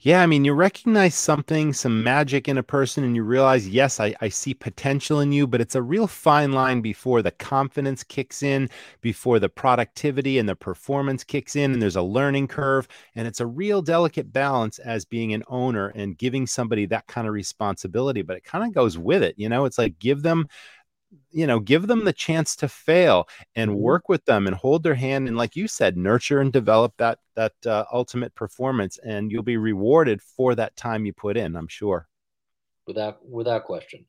yeah, 0.06 0.22
I 0.22 0.26
mean, 0.26 0.44
you 0.44 0.52
recognize 0.52 1.16
something, 1.16 1.72
some 1.72 2.04
magic 2.04 2.46
in 2.46 2.58
a 2.58 2.62
person, 2.62 3.02
and 3.02 3.16
you 3.16 3.24
realize, 3.24 3.68
yes, 3.68 3.98
I, 3.98 4.14
I 4.20 4.28
see 4.28 4.54
potential 4.54 5.18
in 5.18 5.32
you, 5.32 5.48
but 5.48 5.60
it's 5.60 5.74
a 5.74 5.82
real 5.82 6.06
fine 6.06 6.52
line 6.52 6.80
before 6.80 7.22
the 7.22 7.32
confidence 7.32 8.04
kicks 8.04 8.44
in, 8.44 8.70
before 9.00 9.40
the 9.40 9.48
productivity 9.48 10.38
and 10.38 10.48
the 10.48 10.54
performance 10.54 11.24
kicks 11.24 11.56
in, 11.56 11.72
and 11.72 11.82
there's 11.82 11.96
a 11.96 12.02
learning 12.02 12.46
curve. 12.46 12.86
And 13.16 13.26
it's 13.26 13.40
a 13.40 13.46
real 13.46 13.82
delicate 13.82 14.32
balance 14.32 14.78
as 14.78 15.04
being 15.04 15.34
an 15.34 15.42
owner 15.48 15.88
and 15.88 16.16
giving 16.16 16.46
somebody 16.46 16.86
that 16.86 17.08
kind 17.08 17.26
of 17.26 17.34
responsibility, 17.34 18.22
but 18.22 18.36
it 18.36 18.44
kind 18.44 18.64
of 18.64 18.72
goes 18.72 18.96
with 18.96 19.24
it. 19.24 19.34
You 19.36 19.48
know, 19.48 19.64
it's 19.64 19.76
like 19.76 19.98
give 19.98 20.22
them 20.22 20.46
you 21.30 21.46
know 21.46 21.60
give 21.60 21.86
them 21.86 22.04
the 22.04 22.12
chance 22.12 22.56
to 22.56 22.68
fail 22.68 23.28
and 23.54 23.70
mm-hmm. 23.70 23.80
work 23.80 24.08
with 24.08 24.24
them 24.24 24.46
and 24.46 24.56
hold 24.56 24.82
their 24.82 24.94
hand 24.94 25.28
and 25.28 25.36
like 25.36 25.56
you 25.56 25.68
said 25.68 25.96
nurture 25.96 26.40
and 26.40 26.52
develop 26.52 26.92
that 26.96 27.18
that 27.34 27.52
uh, 27.66 27.84
ultimate 27.92 28.34
performance 28.34 28.98
and 28.98 29.30
you'll 29.30 29.42
be 29.42 29.56
rewarded 29.56 30.20
for 30.20 30.54
that 30.54 30.74
time 30.76 31.04
you 31.04 31.12
put 31.12 31.36
in 31.36 31.56
i'm 31.56 31.68
sure. 31.68 32.08
Without 32.86 33.28
without 33.28 33.64
question. 33.64 34.06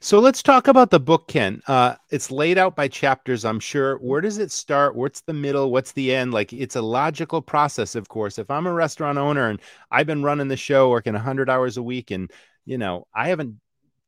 So 0.00 0.18
let's 0.18 0.42
talk 0.42 0.68
about 0.68 0.90
the 0.90 1.00
book 1.00 1.28
ken. 1.28 1.62
Uh, 1.66 1.94
it's 2.10 2.30
laid 2.30 2.58
out 2.58 2.76
by 2.76 2.86
chapters 2.86 3.44
i'm 3.44 3.58
sure. 3.60 3.96
Where 3.98 4.20
does 4.20 4.36
it 4.36 4.50
start? 4.50 4.94
What's 4.94 5.22
the 5.22 5.32
middle? 5.32 5.70
What's 5.70 5.92
the 5.92 6.14
end? 6.14 6.34
Like 6.34 6.52
it's 6.52 6.76
a 6.76 6.82
logical 6.82 7.40
process 7.40 7.94
of 7.94 8.08
course. 8.08 8.38
If 8.38 8.50
i'm 8.50 8.66
a 8.66 8.72
restaurant 8.72 9.16
owner 9.16 9.48
and 9.48 9.60
i've 9.90 10.06
been 10.06 10.22
running 10.22 10.48
the 10.48 10.56
show 10.56 10.90
working 10.90 11.14
100 11.14 11.48
hours 11.48 11.78
a 11.78 11.82
week 11.82 12.10
and 12.10 12.30
you 12.66 12.76
know 12.76 13.06
i 13.14 13.28
haven't 13.28 13.56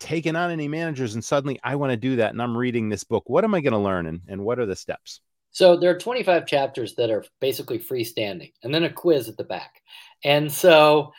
taken 0.01 0.35
on 0.35 0.51
any 0.51 0.67
managers 0.67 1.15
and 1.15 1.25
suddenly 1.25 1.61
I 1.63 1.77
want 1.77 1.91
to 1.91 1.97
do 1.97 2.17
that 2.17 2.33
and 2.33 2.43
I'm 2.43 2.57
reading 2.57 2.89
this 2.89 3.05
book. 3.05 3.25
What 3.29 3.45
am 3.45 3.55
I 3.55 3.61
going 3.61 3.73
to 3.73 3.79
learn 3.79 4.07
and, 4.07 4.21
and 4.27 4.43
what 4.43 4.59
are 4.59 4.67
the 4.67 4.75
steps? 4.75 5.21
So 5.53 5.77
there 5.77 5.91
are 5.91 5.99
25 5.99 6.47
chapters 6.47 6.95
that 6.95 7.11
are 7.11 7.25
basically 7.41 7.79
freestanding 7.79 8.53
and 8.63 8.75
then 8.75 8.85
a 8.85 8.93
quiz 8.93 9.29
at 9.29 9.37
the 9.37 9.45
back. 9.45 9.83
And 10.25 10.51
so 10.51 11.13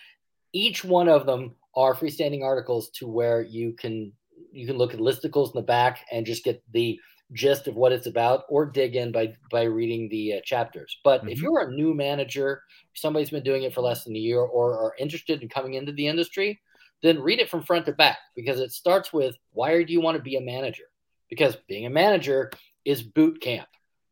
each 0.54 0.84
one 0.84 1.08
of 1.08 1.26
them 1.26 1.56
are 1.76 1.96
freestanding 1.96 2.44
articles 2.44 2.90
to 2.90 3.08
where 3.08 3.42
you 3.42 3.74
can 3.74 4.12
you 4.52 4.68
can 4.68 4.78
look 4.78 4.94
at 4.94 5.00
listicles 5.00 5.48
in 5.48 5.54
the 5.56 5.62
back 5.62 6.06
and 6.12 6.26
just 6.26 6.44
get 6.44 6.62
the 6.74 7.00
gist 7.34 7.68
of 7.68 7.76
what 7.76 7.94
it's 7.94 8.08
about 8.08 8.44
or 8.50 8.66
dig 8.66 8.96
in 8.96 9.12
by 9.12 9.34
by 9.50 9.64
reading 9.64 10.10
the 10.10 10.36
uh, 10.36 10.42
chapters. 10.44 10.98
But 11.04 11.22
mm-hmm. 11.22 11.30
if 11.30 11.42
you're 11.42 11.62
a 11.62 11.72
new 11.72 11.94
manager, 11.94 12.64
somebody's 12.94 13.30
been 13.30 13.44
doing 13.44 13.64
it 13.64 13.74
for 13.74 13.82
less 13.82 14.04
than 14.04 14.16
a 14.16 14.20
year 14.20 14.40
or 14.40 14.78
are 14.78 14.94
interested 15.00 15.42
in 15.42 15.50
coming 15.50 15.76
into 15.76 15.94
the 15.94 16.08
industry, 16.08 16.60
then 17.02 17.22
read 17.22 17.40
it 17.40 17.50
from 17.50 17.64
front 17.64 17.86
to 17.86 17.94
back 17.94 18.18
because 18.36 18.60
it 18.60 18.72
starts 18.72 19.12
with 19.12 19.36
why 19.52 19.84
do 19.84 19.94
you 19.94 20.02
want 20.02 20.18
to 20.18 20.24
be 20.24 20.36
a 20.36 20.42
manager? 20.42 20.84
Because 21.30 21.58
being 21.68 21.86
a 21.86 21.90
manager 21.90 22.52
is 22.86 23.02
boot 23.02 23.42
camp. 23.42 23.68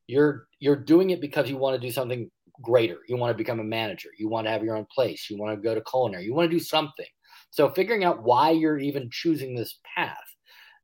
You're 0.08 0.48
you're 0.60 0.76
doing 0.76 1.12
it 1.12 1.22
because 1.22 1.50
you 1.50 1.58
want 1.58 1.80
to 1.80 1.88
do 1.88 1.92
something 1.92 2.30
greater. 2.62 2.98
You 3.08 3.18
want 3.18 3.32
to 3.32 3.38
become 3.38 3.60
a 3.60 3.64
manager. 3.64 4.10
You 4.18 4.28
want 4.28 4.48
to 4.48 4.52
have 4.52 4.64
your 4.64 4.76
own 4.76 4.88
place. 4.94 5.30
You 5.30 5.38
want 5.38 5.56
to 5.56 5.62
go 5.62 5.76
to 5.76 5.82
culinary. 5.82 6.26
You 6.26 6.34
want 6.34 6.50
to 6.50 6.58
do 6.58 6.64
something. 6.64 7.06
So 7.52 7.70
figuring 7.70 8.04
out 8.04 8.24
why 8.24 8.52
you're 8.52 8.80
even 8.80 9.10
choosing 9.12 9.56
this 9.56 9.80
path. 9.96 10.18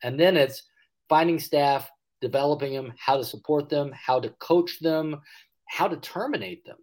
And 0.03 0.19
then 0.19 0.37
it's 0.37 0.63
finding 1.09 1.39
staff, 1.39 1.89
developing 2.21 2.73
them, 2.73 2.93
how 2.97 3.17
to 3.17 3.23
support 3.23 3.69
them, 3.69 3.91
how 3.93 4.19
to 4.19 4.29
coach 4.39 4.79
them, 4.79 5.21
how 5.67 5.87
to 5.87 5.97
terminate 5.97 6.65
them 6.65 6.77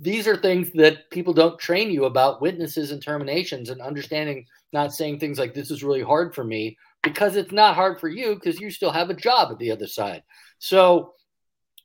these 0.00 0.26
are 0.26 0.36
things 0.36 0.70
that 0.72 1.10
people 1.10 1.32
don't 1.32 1.58
train 1.58 1.90
you 1.90 2.04
about 2.04 2.40
witnesses 2.40 2.90
and 2.90 3.02
terminations 3.02 3.70
and 3.70 3.80
understanding 3.80 4.44
not 4.72 4.92
saying 4.92 5.18
things 5.18 5.38
like 5.38 5.54
this 5.54 5.70
is 5.70 5.84
really 5.84 6.02
hard 6.02 6.34
for 6.34 6.44
me 6.44 6.76
because 7.02 7.36
it's 7.36 7.52
not 7.52 7.74
hard 7.74 8.00
for 8.00 8.08
you 8.08 8.34
because 8.34 8.60
you 8.60 8.70
still 8.70 8.90
have 8.90 9.10
a 9.10 9.14
job 9.14 9.52
at 9.52 9.58
the 9.58 9.70
other 9.70 9.86
side. 9.86 10.22
So 10.58 11.14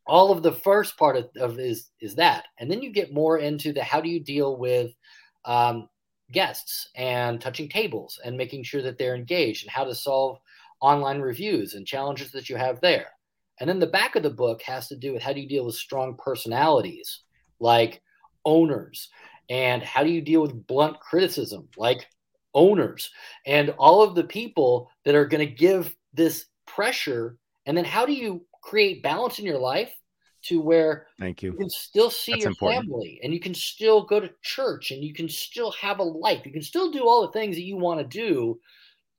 all 0.07 0.31
of 0.31 0.41
the 0.41 0.51
first 0.51 0.97
part 0.97 1.15
of, 1.15 1.29
of 1.39 1.59
is 1.59 1.89
is 1.99 2.15
that. 2.15 2.45
And 2.59 2.69
then 2.69 2.81
you 2.81 2.91
get 2.91 3.13
more 3.13 3.37
into 3.37 3.71
the 3.71 3.83
how 3.83 4.01
do 4.01 4.09
you 4.09 4.19
deal 4.19 4.57
with 4.57 4.91
um, 5.45 5.89
guests 6.31 6.89
and 6.95 7.39
touching 7.39 7.69
tables 7.69 8.19
and 8.25 8.35
making 8.35 8.63
sure 8.63 8.81
that 8.81 8.97
they're 8.97 9.15
engaged 9.15 9.63
and 9.63 9.71
how 9.71 9.83
to 9.83 9.93
solve 9.93 10.39
online 10.81 11.21
reviews 11.21 11.75
and 11.75 11.85
challenges 11.85 12.31
that 12.31 12.49
you 12.49 12.55
have 12.55 12.81
there 12.81 13.11
and 13.61 13.69
then 13.69 13.79
the 13.79 13.85
back 13.85 14.15
of 14.15 14.23
the 14.23 14.29
book 14.31 14.63
has 14.63 14.87
to 14.87 14.97
do 14.97 15.13
with 15.13 15.21
how 15.21 15.31
do 15.31 15.39
you 15.39 15.47
deal 15.47 15.65
with 15.65 15.75
strong 15.75 16.17
personalities, 16.17 17.21
like 17.59 18.01
owners 18.43 19.09
and 19.51 19.83
how 19.83 20.03
do 20.03 20.09
you 20.09 20.19
deal 20.19 20.41
with 20.41 20.65
blunt 20.65 20.99
criticism 20.99 21.67
like 21.77 22.07
owners 22.55 23.11
and 23.45 23.69
all 23.77 24.01
of 24.01 24.15
the 24.15 24.23
people 24.23 24.89
that 25.05 25.13
are 25.13 25.27
going 25.27 25.47
to 25.47 25.53
give 25.53 25.95
this 26.13 26.47
pressure. 26.65 27.37
And 27.67 27.77
then 27.77 27.85
how 27.85 28.05
do 28.05 28.13
you 28.13 28.43
create 28.63 29.03
balance 29.03 29.37
in 29.37 29.45
your 29.45 29.59
life 29.59 29.93
to 30.45 30.59
where 30.59 31.05
thank 31.19 31.43
you, 31.43 31.51
you 31.51 31.57
can 31.57 31.69
still 31.69 32.09
see 32.09 32.31
That's 32.31 32.43
your 32.43 32.49
important. 32.49 32.85
family 32.85 33.19
and 33.23 33.31
you 33.31 33.39
can 33.39 33.53
still 33.53 34.05
go 34.05 34.19
to 34.19 34.31
church 34.41 34.89
and 34.89 35.03
you 35.03 35.13
can 35.13 35.29
still 35.29 35.71
have 35.73 35.99
a 35.99 36.03
life. 36.03 36.47
You 36.47 36.51
can 36.51 36.63
still 36.63 36.89
do 36.91 37.07
all 37.07 37.21
the 37.21 37.31
things 37.31 37.55
that 37.57 37.63
you 37.63 37.77
want 37.77 37.99
to 37.99 38.07
do 38.07 38.59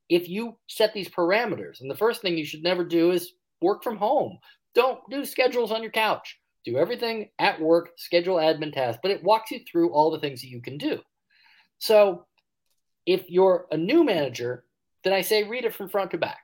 if 0.08 0.28
you 0.28 0.58
set 0.66 0.92
these 0.92 1.08
parameters. 1.08 1.80
And 1.80 1.88
the 1.88 1.96
first 1.96 2.22
thing 2.22 2.36
you 2.36 2.44
should 2.44 2.64
never 2.64 2.84
do 2.84 3.12
is 3.12 3.32
work 3.62 3.82
from 3.82 3.96
home 3.96 4.38
don't 4.74 4.98
do 5.10 5.24
schedules 5.24 5.72
on 5.72 5.82
your 5.82 5.92
couch 5.92 6.38
do 6.64 6.76
everything 6.76 7.28
at 7.38 7.60
work 7.60 7.90
schedule 7.96 8.36
admin 8.36 8.72
tasks 8.72 9.00
but 9.02 9.10
it 9.10 9.22
walks 9.22 9.50
you 9.50 9.60
through 9.70 9.92
all 9.92 10.10
the 10.10 10.20
things 10.20 10.40
that 10.40 10.48
you 10.48 10.60
can 10.60 10.78
do 10.78 11.00
so 11.78 12.26
if 13.06 13.28
you're 13.28 13.66
a 13.70 13.76
new 13.76 14.04
manager 14.04 14.64
then 15.04 15.12
i 15.12 15.20
say 15.20 15.44
read 15.44 15.64
it 15.64 15.74
from 15.74 15.88
front 15.88 16.10
to 16.10 16.18
back 16.18 16.40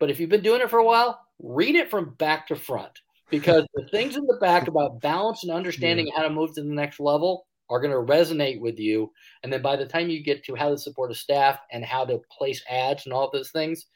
but 0.00 0.10
if 0.10 0.20
you've 0.20 0.30
been 0.30 0.42
doing 0.42 0.60
it 0.60 0.70
for 0.70 0.78
a 0.78 0.84
while 0.84 1.20
read 1.40 1.74
it 1.74 1.90
from 1.90 2.14
back 2.14 2.46
to 2.46 2.56
front 2.56 3.00
because 3.30 3.64
the 3.74 3.86
things 3.90 4.16
in 4.16 4.26
the 4.26 4.38
back 4.40 4.68
about 4.68 5.00
balance 5.00 5.42
and 5.42 5.52
understanding 5.52 6.06
yeah. 6.06 6.16
how 6.16 6.22
to 6.22 6.30
move 6.30 6.54
to 6.54 6.62
the 6.62 6.68
next 6.68 7.00
level 7.00 7.46
are 7.70 7.80
going 7.80 7.92
to 7.92 8.12
resonate 8.12 8.60
with 8.60 8.78
you. 8.78 9.12
And 9.42 9.52
then 9.52 9.62
by 9.62 9.76
the 9.76 9.86
time 9.86 10.08
you 10.08 10.22
get 10.22 10.44
to 10.44 10.54
how 10.54 10.70
to 10.70 10.78
support 10.78 11.10
a 11.10 11.14
staff 11.14 11.58
and 11.70 11.84
how 11.84 12.04
to 12.04 12.20
place 12.30 12.62
ads 12.68 13.04
and 13.04 13.12
all 13.12 13.30
those 13.30 13.50
things, 13.50 13.86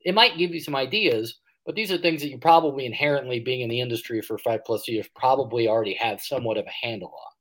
it 0.00 0.14
might 0.14 0.38
give 0.38 0.52
you 0.52 0.60
some 0.60 0.74
ideas. 0.74 1.38
But 1.64 1.76
these 1.76 1.92
are 1.92 1.98
things 1.98 2.22
that 2.22 2.30
you 2.30 2.38
probably 2.38 2.86
inherently, 2.86 3.38
being 3.38 3.60
in 3.60 3.68
the 3.68 3.80
industry 3.80 4.20
for 4.20 4.36
five 4.38 4.64
plus 4.64 4.88
years, 4.88 5.06
probably 5.14 5.68
already 5.68 5.94
have 5.94 6.20
somewhat 6.20 6.56
of 6.56 6.66
a 6.66 6.86
handle 6.86 7.14
on. 7.14 7.32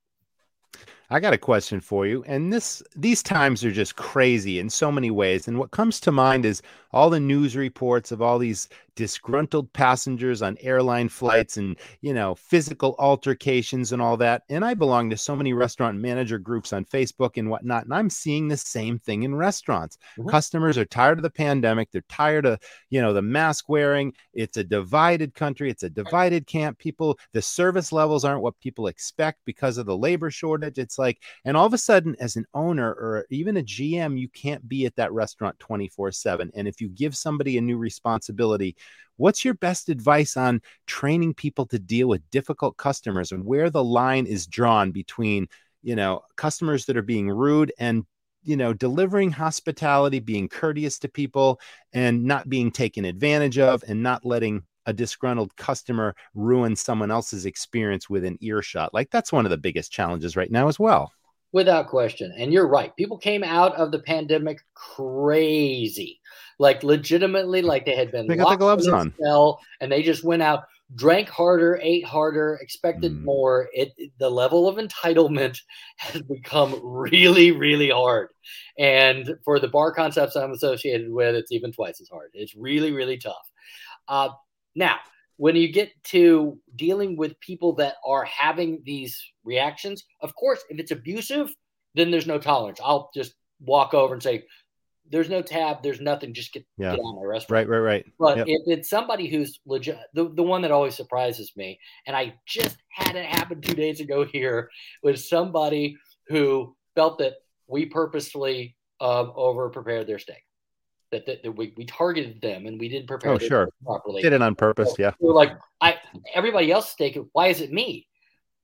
I 1.10 1.20
got 1.20 1.34
a 1.34 1.38
question 1.38 1.82
for 1.82 2.08
you. 2.08 2.24
And 2.26 2.54
this 2.54 2.82
these 2.96 3.22
times 3.22 3.66
are 3.66 3.72
just 3.72 3.98
crazy 3.98 4.60
in 4.60 4.70
so 4.70 4.92
many 4.92 5.12
ways. 5.12 5.48
And 5.48 5.60
what 5.60 5.72
comes 5.72 6.00
to 6.02 6.12
mind 6.12 6.46
is 6.46 6.62
all 6.94 7.10
the 7.10 7.20
news 7.20 7.56
reports 7.56 8.14
of 8.14 8.22
all 8.22 8.40
these 8.40 8.70
disgruntled 8.96 9.72
passengers 9.74 10.42
on 10.42 10.58
airline 10.62 11.10
flights 11.10 11.58
and, 11.58 11.78
you 12.02 12.14
know, 12.14 12.36
physical 12.36 12.96
altercations 13.00 13.92
and 13.92 14.02
all 14.02 14.18
that. 14.18 14.44
And 14.50 14.66
I 14.66 14.74
belong 14.74 15.10
to 15.10 15.18
so 15.18 15.36
many 15.36 15.54
restaurant 15.54 16.00
manager 16.00 16.38
groups 16.38 16.74
on 16.74 16.86
Facebook 16.86 17.38
and 17.38 17.50
whatnot. 17.50 17.86
And 17.86 17.94
I'm 17.94 18.10
seeing 18.10 18.48
the 18.48 18.58
same 18.58 19.00
thing 19.00 19.24
in 19.24 19.36
restaurants. 19.36 19.98
Mm-hmm. 20.18 20.30
Customers 20.30 20.78
are 20.78 20.86
tired 20.86 21.20
of 21.20 21.24
the 21.24 21.30
pandemic. 21.30 21.92
They're 21.92 22.04
tired 22.10 22.46
of, 22.46 22.60
you 22.90 23.02
know, 23.02 23.14
the 23.14 23.22
mask 23.22 23.70
wearing. 23.70 24.14
It's 24.34 24.58
a 24.58 24.64
divided 24.64 25.34
country. 25.34 25.70
It's 25.70 25.84
a 25.84 25.90
divided 25.90 26.48
camp. 26.48 26.78
People, 26.78 27.18
the 27.34 27.42
service 27.42 27.92
levels 27.92 28.26
aren't 28.26 28.42
what 28.42 28.60
people 28.60 28.88
expect 28.88 29.40
because 29.46 29.78
of 29.78 29.86
the 29.86 29.98
labor 29.98 30.30
shortage. 30.32 30.78
It's 30.78 31.00
like, 31.00 31.22
and 31.46 31.56
all 31.56 31.66
of 31.66 31.74
a 31.74 31.78
sudden, 31.78 32.16
as 32.20 32.36
an 32.36 32.46
owner 32.54 32.90
or 32.90 33.26
even 33.30 33.58
a 33.58 33.64
GM, 33.64 34.20
you 34.20 34.30
can't 34.30 34.68
be 34.68 34.86
at 34.86 34.96
that 34.98 35.14
restaurant 35.14 35.58
24 35.60 36.12
7. 36.12 36.52
And 36.54 36.68
if 36.68 36.82
you 36.82 36.90
give 36.90 37.16
somebody 37.16 37.58
a 37.58 37.62
new 37.62 37.78
responsibility, 37.78 38.76
what's 39.18 39.46
your 39.46 39.54
best 39.54 39.90
advice 39.90 40.36
on 40.38 40.62
training 40.88 41.34
people 41.34 41.66
to 41.68 41.80
deal 41.80 42.08
with 42.08 42.30
difficult 42.32 42.78
customers 42.78 43.32
and 43.32 43.46
where 43.46 43.70
the 43.70 43.84
line 43.84 44.26
is 44.26 44.48
drawn 44.48 44.92
between, 44.92 45.48
you 45.84 45.96
know, 45.96 46.22
customers 46.36 46.86
that 46.86 46.98
are 46.98 47.02
being 47.02 47.30
rude 47.30 47.72
and 47.78 48.06
you 48.44 48.58
know, 48.58 48.74
delivering 48.74 49.32
hospitality, 49.32 50.20
being 50.20 50.50
courteous 50.50 50.98
to 51.00 51.08
people, 51.08 51.60
and 51.94 52.24
not 52.24 52.50
being 52.50 52.72
taken 52.72 53.06
advantage 53.06 53.60
of, 53.60 53.84
and 53.88 54.02
not 54.02 54.26
letting 54.26 54.64
a 54.88 54.94
disgruntled 54.94 55.56
customer 55.58 56.16
ruin 56.34 56.76
someone 56.76 57.12
else's 57.12 57.46
experience 57.46 58.10
with 58.10 58.26
an 58.26 58.38
earshot. 58.42 58.94
Like 58.94 59.12
that's 59.12 59.32
one 59.32 59.46
of 59.46 59.52
the 59.52 59.58
biggest 59.58 59.92
challenges 59.92 60.36
right 60.36 60.50
now 60.50 60.68
as 60.68 60.80
well. 60.80 61.12
Without 61.54 61.88
question. 61.88 62.34
And 62.38 62.54
you're 62.54 62.68
right. 62.68 62.96
People 62.96 63.18
came 63.18 63.44
out 63.44 63.76
of 63.76 63.92
the 63.92 64.00
pandemic 64.00 64.60
crazy. 64.74 66.20
Like 66.60 66.84
legitimately, 66.84 67.62
like 67.62 67.86
they 67.86 67.96
had 67.96 68.12
been 68.12 68.28
they 68.28 68.36
got 68.36 68.52
the 68.52 68.56
gloves 68.56 68.88
on. 68.88 69.14
Cell, 69.20 69.60
and 69.80 69.92
they 69.92 70.04
just 70.04 70.24
went 70.24 70.44
out, 70.44 70.66
drank 70.94 71.28
harder, 71.28 71.80
ate 71.82 72.06
harder, 72.06 72.60
expected 72.62 73.14
mm. 73.14 73.24
more. 73.24 73.68
It 73.74 73.94
the 74.20 74.30
level 74.30 74.68
of 74.68 74.78
entitlement 74.78 75.58
has 75.98 76.22
become 76.22 76.80
really, 76.84 77.52
really 77.52 77.90
hard. 77.90 78.30
And 78.78 79.38
for 79.44 79.60
the 79.60 79.68
bar 79.68 79.92
concepts 79.94 80.36
I'm 80.36 80.52
associated 80.52 81.12
with, 81.12 81.36
it's 81.36 81.52
even 81.52 81.72
twice 81.72 82.00
as 82.00 82.10
hard. 82.10 82.30
It's 82.34 82.56
really, 82.56 82.92
really 82.92 83.18
tough. 83.18 83.50
Uh, 84.08 84.30
now, 84.76 84.98
when 85.42 85.56
you 85.56 85.72
get 85.72 85.92
to 86.04 86.56
dealing 86.76 87.18
with 87.18 87.40
people 87.40 87.74
that 87.74 87.96
are 88.06 88.24
having 88.26 88.80
these 88.86 89.20
reactions, 89.44 90.04
of 90.20 90.36
course, 90.36 90.64
if 90.70 90.78
it's 90.78 90.92
abusive, 90.92 91.52
then 91.96 92.12
there's 92.12 92.28
no 92.28 92.38
tolerance. 92.38 92.80
I'll 92.80 93.10
just 93.12 93.34
walk 93.60 93.96
over 93.96 94.14
and 94.14 94.22
say, 94.22 94.44
there's 95.10 95.32
no 95.32 95.42
tab, 95.42 95.82
there's 95.82 96.00
nothing, 96.00 96.36
just 96.36 96.54
get, 96.54 96.64
yeah. 96.78 96.92
get 96.92 97.00
on 97.00 97.16
my 97.16 97.24
restaurant. 97.24 97.68
Right, 97.68 97.80
right, 97.80 97.84
right. 97.84 98.06
But 98.20 98.38
yep. 98.38 98.46
if 98.50 98.62
it's 98.68 98.88
somebody 98.88 99.28
who's 99.28 99.60
legit, 99.66 99.98
the, 100.14 100.30
the 100.30 100.44
one 100.44 100.62
that 100.62 100.70
always 100.70 100.94
surprises 100.94 101.52
me, 101.56 101.80
and 102.06 102.16
I 102.16 102.36
just 102.46 102.78
had 102.90 103.16
it 103.16 103.26
happen 103.26 103.62
two 103.62 103.74
days 103.74 104.00
ago 104.00 104.24
here, 104.24 104.70
was 105.02 105.28
somebody 105.28 105.98
who 106.28 106.76
felt 106.94 107.18
that 107.18 107.34
we 107.66 107.88
purposefully 107.88 108.76
um, 109.00 109.34
over 109.36 109.72
prepared 109.72 110.06
their 110.06 110.20
steak 110.20 110.44
that, 111.12 111.26
that, 111.26 111.44
that 111.44 111.52
we, 111.52 111.74
we 111.78 111.86
targeted 111.86 112.42
them 112.42 112.66
and 112.66 112.80
we 112.80 112.90
didn't 112.90 113.08
prepare 113.08 113.34
oh, 113.34 113.38
sure. 113.38 113.70
properly. 113.84 114.22
Did 114.22 114.34
it 114.34 114.42
on 114.42 114.56
purpose, 114.56 114.90
so 114.90 114.96
yeah. 115.00 115.12
We 115.20 115.30
are 115.30 115.34
like, 115.34 115.52
I 115.80 115.98
everybody 116.34 116.72
else 116.72 116.96
take 116.96 117.16
it. 117.16 117.26
Why 117.34 117.48
is 117.48 117.62
it 117.62 117.72
me? 117.72 118.08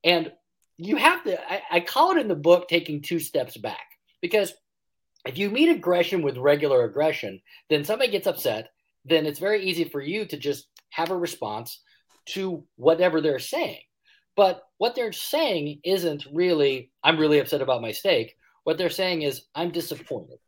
And 0.04 0.32
you 0.76 0.96
have 0.96 1.24
to. 1.24 1.40
I, 1.52 1.62
I 1.70 1.80
call 1.80 2.12
it 2.12 2.20
in 2.20 2.28
the 2.28 2.34
book 2.34 2.68
taking 2.68 3.02
two 3.02 3.20
steps 3.20 3.56
back 3.56 3.86
because 4.20 4.52
if 5.26 5.36
you 5.36 5.50
meet 5.50 5.68
aggression 5.68 6.22
with 6.22 6.38
regular 6.38 6.84
aggression, 6.84 7.40
then 7.68 7.84
somebody 7.84 8.10
gets 8.10 8.26
upset. 8.26 8.70
Then 9.04 9.26
it's 9.26 9.38
very 9.38 9.64
easy 9.64 9.84
for 9.84 10.00
you 10.00 10.24
to 10.26 10.36
just 10.36 10.66
have 10.90 11.10
a 11.10 11.16
response 11.16 11.82
to 12.26 12.64
whatever 12.76 13.20
they're 13.20 13.38
saying. 13.38 13.80
But 14.36 14.62
what 14.78 14.94
they're 14.94 15.12
saying 15.12 15.80
isn't 15.84 16.26
really, 16.32 16.92
I'm 17.02 17.18
really 17.18 17.40
upset 17.40 17.60
about 17.60 17.82
my 17.82 17.90
steak. 17.90 18.36
What 18.64 18.78
they're 18.78 18.90
saying 18.90 19.22
is, 19.22 19.42
I'm 19.54 19.70
disappointed 19.70 20.38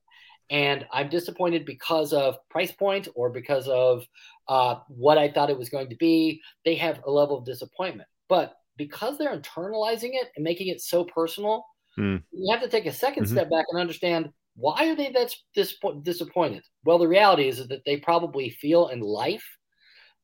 and 0.50 0.84
I'm 0.92 1.08
disappointed 1.08 1.64
because 1.64 2.12
of 2.12 2.36
price 2.50 2.72
point 2.72 3.08
or 3.14 3.30
because 3.30 3.68
of 3.68 4.04
uh, 4.48 4.76
what 4.88 5.16
I 5.16 5.30
thought 5.30 5.50
it 5.50 5.58
was 5.58 5.68
going 5.68 5.88
to 5.90 5.96
be. 5.96 6.42
They 6.64 6.74
have 6.74 7.00
a 7.06 7.10
level 7.10 7.38
of 7.38 7.44
disappointment, 7.44 8.08
but 8.28 8.54
because 8.76 9.16
they're 9.16 9.36
internalizing 9.36 10.10
it 10.14 10.28
and 10.34 10.42
making 10.42 10.68
it 10.68 10.80
so 10.80 11.04
personal, 11.04 11.64
mm. 11.96 12.20
you 12.32 12.52
have 12.52 12.62
to 12.62 12.68
take 12.68 12.86
a 12.86 12.90
2nd 12.90 13.12
mm-hmm. 13.14 13.24
step 13.26 13.50
back 13.50 13.66
and 13.70 13.80
understand 13.80 14.30
why 14.56 14.88
are 14.88 14.96
they 14.96 15.10
that 15.10 15.32
disappointed. 16.02 16.64
Well, 16.84 16.98
the 16.98 17.08
reality 17.08 17.48
is 17.48 17.66
that 17.68 17.84
they 17.86 17.98
probably 17.98 18.50
feel 18.50 18.88
in 18.88 19.00
life 19.00 19.46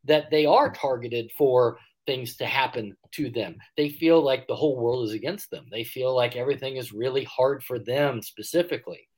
that 0.05 0.31
they 0.31 0.45
are 0.45 0.73
targeted 0.73 1.31
for 1.39 1.79
things 2.07 2.37
to 2.37 2.47
happen 2.47 2.97
to 3.13 3.31
them. 3.31 3.57
They 3.77 3.89
feel 3.89 4.23
like 4.23 4.47
the 4.47 4.57
whole 4.57 4.77
world 4.77 5.07
is 5.07 5.13
against 5.13 5.51
them. 5.51 5.67
They 5.71 5.85
feel 5.85 6.15
like 6.15 6.37
everything 6.37 6.77
is 6.77 6.93
really 6.93 7.25
hard 7.25 7.63
for 7.63 7.79
them 7.79 8.23
specifically 8.23 9.09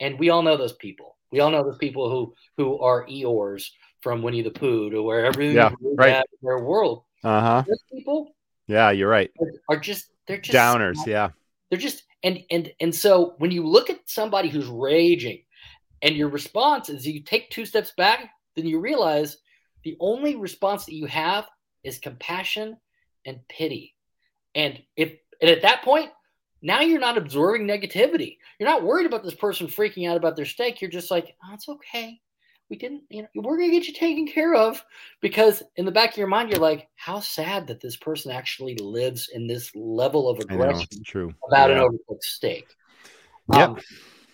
and 0.00 0.18
we 0.18 0.30
all 0.30 0.42
know 0.42 0.56
those 0.56 0.74
people. 0.74 1.16
We 1.32 1.40
all 1.40 1.50
know 1.50 1.64
those 1.64 1.78
people 1.78 2.10
who 2.10 2.34
who 2.56 2.78
are 2.78 3.06
Eeyores 3.06 3.70
from 4.00 4.22
Winnie 4.22 4.42
the 4.42 4.50
Pooh 4.50 4.90
to 4.90 5.02
where 5.02 5.24
everything 5.24 5.56
yeah, 5.56 5.70
right. 5.96 6.24
their 6.42 6.62
world. 6.62 7.04
Uh 7.24 7.40
huh. 7.40 7.64
People. 7.92 8.34
Yeah, 8.66 8.90
you're 8.90 9.08
right. 9.08 9.30
Are, 9.40 9.76
are 9.76 9.80
just 9.80 10.10
they're 10.26 10.38
just 10.38 10.56
downers. 10.56 11.04
yeah. 11.06 11.30
They're 11.70 11.78
just 11.78 12.04
and 12.22 12.42
and 12.50 12.72
and 12.80 12.94
so 12.94 13.34
when 13.38 13.50
you 13.50 13.66
look 13.66 13.90
at 13.90 14.00
somebody 14.06 14.48
who's 14.48 14.66
raging, 14.66 15.42
and 16.02 16.16
your 16.16 16.28
response 16.28 16.88
is 16.88 17.06
you 17.06 17.20
take 17.22 17.50
two 17.50 17.66
steps 17.66 17.92
back, 17.96 18.30
then 18.54 18.66
you 18.66 18.78
realize 18.80 19.38
the 19.82 19.96
only 20.00 20.36
response 20.36 20.84
that 20.86 20.94
you 20.94 21.06
have 21.06 21.46
is 21.82 21.98
compassion 21.98 22.76
and 23.24 23.40
pity. 23.48 23.94
And 24.54 24.82
if 24.96 25.12
and 25.40 25.50
at 25.50 25.62
that 25.62 25.82
point, 25.82 26.10
now 26.62 26.80
you're 26.80 27.00
not 27.00 27.18
absorbing 27.18 27.66
negativity. 27.66 28.38
You're 28.58 28.68
not 28.68 28.82
worried 28.82 29.06
about 29.06 29.22
this 29.22 29.34
person 29.34 29.66
freaking 29.66 30.10
out 30.10 30.16
about 30.16 30.36
their 30.36 30.46
steak. 30.46 30.80
You're 30.80 30.90
just 30.90 31.10
like, 31.10 31.36
oh, 31.44 31.54
it's 31.54 31.68
okay. 31.68 32.20
We 32.68 32.76
didn't, 32.76 33.02
you 33.10 33.22
know, 33.22 33.28
we're 33.36 33.58
going 33.58 33.70
to 33.70 33.76
get 33.76 33.86
you 33.86 33.94
taken 33.94 34.26
care 34.26 34.54
of 34.54 34.82
because 35.20 35.62
in 35.76 35.84
the 35.84 35.92
back 35.92 36.10
of 36.10 36.16
your 36.16 36.26
mind, 36.26 36.50
you're 36.50 36.58
like, 36.58 36.88
how 36.96 37.20
sad 37.20 37.68
that 37.68 37.80
this 37.80 37.96
person 37.96 38.32
actually 38.32 38.74
lives 38.76 39.30
in 39.32 39.46
this 39.46 39.70
level 39.76 40.28
of 40.28 40.40
aggression 40.40 40.88
know, 40.92 41.02
true. 41.04 41.34
about 41.46 41.70
yeah. 41.70 41.76
an 41.76 41.82
overcooked 41.82 42.22
steak. 42.22 42.66
Yep. 43.52 43.68
Um, 43.68 43.78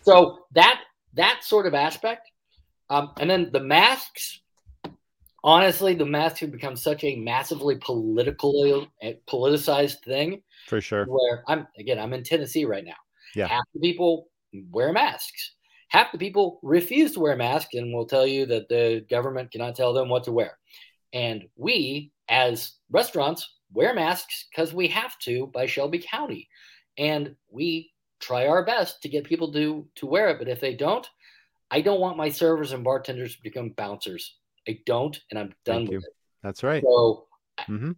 so 0.02 0.46
that, 0.52 0.80
that 1.14 1.40
sort 1.42 1.66
of 1.66 1.74
aspect. 1.74 2.30
Um, 2.88 3.12
and 3.20 3.28
then 3.28 3.50
the 3.52 3.60
masks, 3.60 4.40
honestly, 5.44 5.94
the 5.94 6.06
masks 6.06 6.40
have 6.40 6.52
become 6.52 6.76
such 6.76 7.04
a 7.04 7.16
massively 7.16 7.76
politically 7.76 8.90
politicized 9.28 10.02
thing 10.04 10.42
for 10.66 10.80
sure. 10.80 11.06
Where 11.06 11.44
I'm 11.48 11.66
again, 11.78 11.98
I'm 11.98 12.12
in 12.12 12.24
Tennessee 12.24 12.64
right 12.64 12.84
now. 12.84 12.96
Yeah. 13.34 13.48
Half 13.48 13.64
the 13.74 13.80
people 13.80 14.28
wear 14.70 14.92
masks. 14.92 15.54
Half 15.88 16.12
the 16.12 16.18
people 16.18 16.58
refuse 16.62 17.12
to 17.12 17.20
wear 17.20 17.36
masks 17.36 17.74
and 17.74 17.92
will 17.92 18.06
tell 18.06 18.26
you 18.26 18.46
that 18.46 18.68
the 18.68 19.04
government 19.10 19.50
cannot 19.50 19.76
tell 19.76 19.92
them 19.92 20.08
what 20.08 20.24
to 20.24 20.32
wear. 20.32 20.58
And 21.12 21.44
we, 21.56 22.12
as 22.28 22.72
restaurants, 22.90 23.58
wear 23.72 23.94
masks 23.94 24.46
because 24.50 24.72
we 24.72 24.88
have 24.88 25.18
to 25.20 25.48
by 25.48 25.66
Shelby 25.66 25.98
County. 25.98 26.48
And 26.96 27.36
we 27.50 27.92
try 28.20 28.46
our 28.46 28.64
best 28.64 29.02
to 29.02 29.08
get 29.08 29.24
people 29.24 29.52
to 29.52 29.86
to 29.96 30.06
wear 30.06 30.28
it. 30.30 30.38
But 30.38 30.48
if 30.48 30.60
they 30.60 30.74
don't, 30.74 31.06
I 31.70 31.80
don't 31.80 32.00
want 32.00 32.16
my 32.16 32.28
servers 32.28 32.72
and 32.72 32.84
bartenders 32.84 33.36
to 33.36 33.42
become 33.42 33.70
bouncers. 33.70 34.36
I 34.68 34.78
don't, 34.86 35.18
and 35.30 35.38
I'm 35.38 35.54
done 35.64 35.78
Thank 35.78 35.88
with 35.88 35.92
you. 35.92 35.98
it. 35.98 36.14
That's 36.42 36.62
right. 36.62 36.82
So 36.82 37.26
hmm 37.66 37.92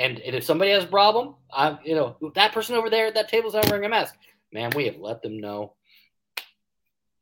and, 0.00 0.18
and 0.20 0.34
if 0.34 0.44
somebody 0.44 0.70
has 0.70 0.84
a 0.84 0.88
problem, 0.88 1.34
I 1.52 1.78
you 1.84 1.94
know 1.94 2.16
that 2.34 2.52
person 2.52 2.74
over 2.74 2.88
there 2.88 3.06
at 3.06 3.14
that 3.14 3.28
table's 3.28 3.54
not 3.54 3.68
wearing 3.68 3.84
a 3.84 3.88
mask. 3.88 4.16
Man, 4.52 4.70
we 4.74 4.86
have 4.86 4.96
let 4.96 5.22
them 5.22 5.38
know. 5.38 5.74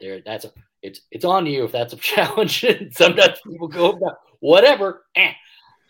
There, 0.01 0.23
that's 0.25 0.45
a 0.45 0.53
it's 0.81 1.01
it's 1.11 1.25
on 1.25 1.45
you 1.47 1.65
if 1.65 1.73
that's 1.73 1.93
a 1.93 1.97
challenge. 2.13 2.65
Sometimes 2.93 3.41
people 3.47 3.69
go 3.69 3.91
about 3.91 4.19
whatever. 4.41 5.05
Eh. 5.17 5.33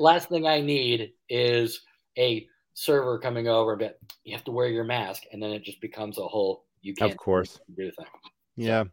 Last 0.00 0.28
thing 0.28 0.46
I 0.46 0.60
need 0.60 1.12
is 1.28 1.80
a 2.16 2.46
server 2.74 3.18
coming 3.18 3.48
over 3.48 3.72
and 3.72 3.80
be, 3.80 3.90
you 4.24 4.34
have 4.34 4.44
to 4.44 4.52
wear 4.52 4.68
your 4.68 4.84
mask, 4.84 5.24
and 5.32 5.42
then 5.42 5.50
it 5.50 5.64
just 5.64 5.80
becomes 5.80 6.18
a 6.18 6.26
whole 6.26 6.64
you 6.80 6.94
can't 6.94 7.10
Of 7.10 7.18
course. 7.18 7.60
do 7.76 7.86
the 7.86 7.92
thing. 7.92 8.06
Yeah. 8.56 8.84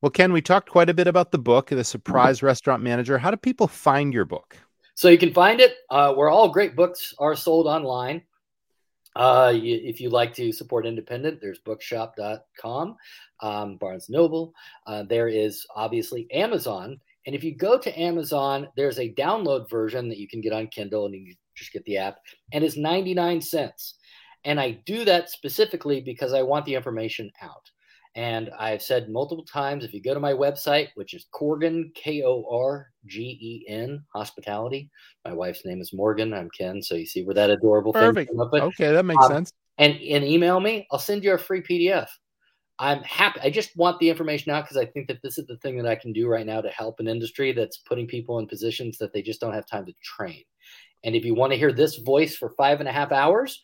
Well, 0.00 0.10
Ken, 0.10 0.32
we 0.32 0.40
talked 0.40 0.70
quite 0.70 0.88
a 0.88 0.94
bit 0.94 1.08
about 1.08 1.32
the 1.32 1.38
book, 1.38 1.70
The 1.70 1.82
Surprise 1.82 2.40
Restaurant 2.40 2.84
Manager. 2.84 3.18
How 3.18 3.32
do 3.32 3.36
people 3.36 3.66
find 3.66 4.14
your 4.14 4.24
book? 4.24 4.56
So 4.98 5.10
you 5.10 5.16
can 5.16 5.32
find 5.32 5.60
it 5.60 5.76
uh, 5.90 6.12
where 6.14 6.28
all 6.28 6.48
great 6.48 6.74
books 6.74 7.14
are 7.20 7.36
sold 7.36 7.68
online. 7.68 8.20
Uh, 9.14 9.54
you, 9.54 9.80
if 9.80 10.00
you 10.00 10.10
like 10.10 10.34
to 10.34 10.50
support 10.50 10.86
independent, 10.86 11.40
there's 11.40 11.60
bookshop.com, 11.60 12.96
um, 13.40 13.76
Barnes 13.76 14.10
Noble. 14.10 14.52
Uh, 14.88 15.04
there 15.04 15.28
is 15.28 15.64
obviously 15.76 16.26
Amazon. 16.32 16.98
And 17.26 17.36
if 17.36 17.44
you 17.44 17.54
go 17.54 17.78
to 17.78 17.96
Amazon, 17.96 18.66
there's 18.76 18.98
a 18.98 19.14
download 19.14 19.70
version 19.70 20.08
that 20.08 20.18
you 20.18 20.26
can 20.26 20.40
get 20.40 20.52
on 20.52 20.66
Kindle 20.66 21.06
and 21.06 21.14
you 21.14 21.32
just 21.54 21.72
get 21.72 21.84
the 21.84 21.98
app, 21.98 22.18
and 22.52 22.64
it's 22.64 22.76
99 22.76 23.40
cents. 23.40 23.94
And 24.42 24.58
I 24.58 24.80
do 24.84 25.04
that 25.04 25.30
specifically 25.30 26.00
because 26.00 26.32
I 26.32 26.42
want 26.42 26.66
the 26.66 26.74
information 26.74 27.30
out. 27.40 27.70
And 28.18 28.50
I've 28.58 28.82
said 28.82 29.08
multiple 29.08 29.44
times 29.44 29.84
if 29.84 29.94
you 29.94 30.02
go 30.02 30.12
to 30.12 30.18
my 30.18 30.32
website, 30.32 30.88
which 30.96 31.14
is 31.14 31.26
Korgen, 31.32 31.94
K 31.94 32.24
O 32.24 32.44
R 32.50 32.88
G 33.06 33.38
E 33.40 33.66
N, 33.68 34.02
hospitality. 34.12 34.90
My 35.24 35.32
wife's 35.32 35.64
name 35.64 35.80
is 35.80 35.92
Morgan. 35.92 36.34
I'm 36.34 36.50
Ken. 36.50 36.82
So 36.82 36.96
you 36.96 37.06
see 37.06 37.22
where 37.22 37.36
that 37.36 37.48
adorable 37.48 37.92
Perfect. 37.92 38.32
thing 38.32 38.40
up. 38.40 38.52
Okay, 38.52 38.90
that 38.90 39.04
makes 39.04 39.24
Um, 39.24 39.30
sense. 39.30 39.52
and, 39.78 39.92
and 40.00 40.24
email 40.24 40.58
me. 40.58 40.88
I'll 40.90 40.98
send 40.98 41.22
you 41.22 41.32
a 41.34 41.38
free 41.38 41.62
PDF. 41.62 42.08
I'm 42.80 43.04
happy. 43.04 43.38
I 43.40 43.50
just 43.50 43.76
want 43.76 44.00
the 44.00 44.10
information 44.10 44.50
out 44.50 44.64
because 44.64 44.78
I 44.78 44.86
think 44.86 45.06
that 45.06 45.22
this 45.22 45.38
is 45.38 45.46
the 45.46 45.58
thing 45.58 45.76
that 45.76 45.86
I 45.88 45.94
can 45.94 46.12
do 46.12 46.26
right 46.26 46.44
now 46.44 46.60
to 46.60 46.70
help 46.70 46.98
an 46.98 47.06
industry 47.06 47.52
that's 47.52 47.78
putting 47.78 48.08
people 48.08 48.40
in 48.40 48.48
positions 48.48 48.98
that 48.98 49.12
they 49.12 49.22
just 49.22 49.40
don't 49.40 49.54
have 49.54 49.68
time 49.68 49.86
to 49.86 49.94
train. 50.02 50.42
And 51.04 51.14
if 51.14 51.24
you 51.24 51.36
want 51.36 51.52
to 51.52 51.58
hear 51.58 51.72
this 51.72 51.98
voice 51.98 52.36
for 52.36 52.50
five 52.56 52.80
and 52.80 52.88
a 52.88 52.92
half 52.92 53.12
hours, 53.12 53.62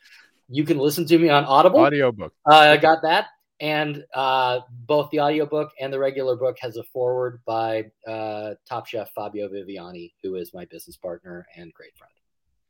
you 0.48 0.62
can 0.62 0.78
listen 0.78 1.06
to 1.06 1.18
me 1.18 1.28
on 1.28 1.44
Audible. 1.44 1.80
Audiobook. 1.80 2.32
Uh, 2.48 2.54
I 2.54 2.76
got 2.76 3.02
that. 3.02 3.26
And 3.64 4.04
uh, 4.12 4.60
both 4.86 5.08
the 5.08 5.20
audiobook 5.20 5.70
and 5.80 5.90
the 5.90 5.98
regular 5.98 6.36
book 6.36 6.58
has 6.60 6.76
a 6.76 6.84
forward 6.84 7.40
by 7.46 7.90
uh, 8.06 8.56
Top 8.68 8.86
Chef 8.86 9.10
Fabio 9.14 9.48
Viviani, 9.48 10.12
who 10.22 10.34
is 10.34 10.52
my 10.52 10.66
business 10.66 10.98
partner 10.98 11.46
and 11.56 11.72
great 11.72 11.96
friend. 11.96 12.12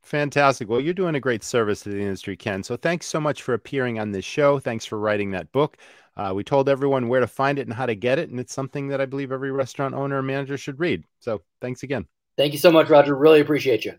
Fantastic. 0.03 0.69
Well, 0.69 0.79
you're 0.79 0.93
doing 0.93 1.15
a 1.15 1.19
great 1.19 1.43
service 1.43 1.81
to 1.81 1.89
the 1.89 1.99
industry, 1.99 2.37
Ken. 2.37 2.63
So 2.63 2.77
thanks 2.77 3.07
so 3.07 3.19
much 3.19 3.41
for 3.41 3.53
appearing 3.53 3.99
on 3.99 4.13
this 4.13 4.23
show. 4.23 4.57
Thanks 4.57 4.85
for 4.85 4.97
writing 4.97 5.31
that 5.31 5.51
book. 5.51 5.75
Uh, 6.15 6.31
we 6.33 6.45
told 6.45 6.69
everyone 6.69 7.09
where 7.09 7.19
to 7.19 7.27
find 7.27 7.59
it 7.59 7.67
and 7.67 7.73
how 7.73 7.87
to 7.87 7.95
get 7.95 8.17
it, 8.17 8.29
and 8.29 8.39
it's 8.39 8.53
something 8.53 8.87
that 8.87 9.01
I 9.01 9.05
believe 9.05 9.33
every 9.33 9.51
restaurant 9.51 9.95
owner 9.95 10.19
and 10.19 10.27
manager 10.27 10.57
should 10.57 10.79
read. 10.79 11.03
So 11.19 11.41
thanks 11.59 11.83
again. 11.83 12.05
Thank 12.37 12.53
you 12.53 12.59
so 12.59 12.71
much, 12.71 12.87
Roger. 12.87 13.17
Really 13.17 13.41
appreciate 13.41 13.83
you. 13.83 13.95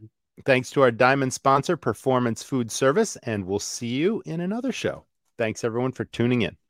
Thanks 0.47 0.71
to 0.71 0.81
our 0.81 0.91
diamond 0.91 1.35
sponsor, 1.35 1.77
Performance 1.77 2.43
Food 2.43 2.71
Service, 2.71 3.17
and 3.25 3.45
we'll 3.45 3.59
see 3.59 3.89
you 3.89 4.23
in 4.25 4.41
another 4.41 4.73
show. 4.73 5.05
Thanks 5.37 5.63
everyone 5.63 5.93
for 5.93 6.07
tuning 6.07 6.41
in. 6.41 6.57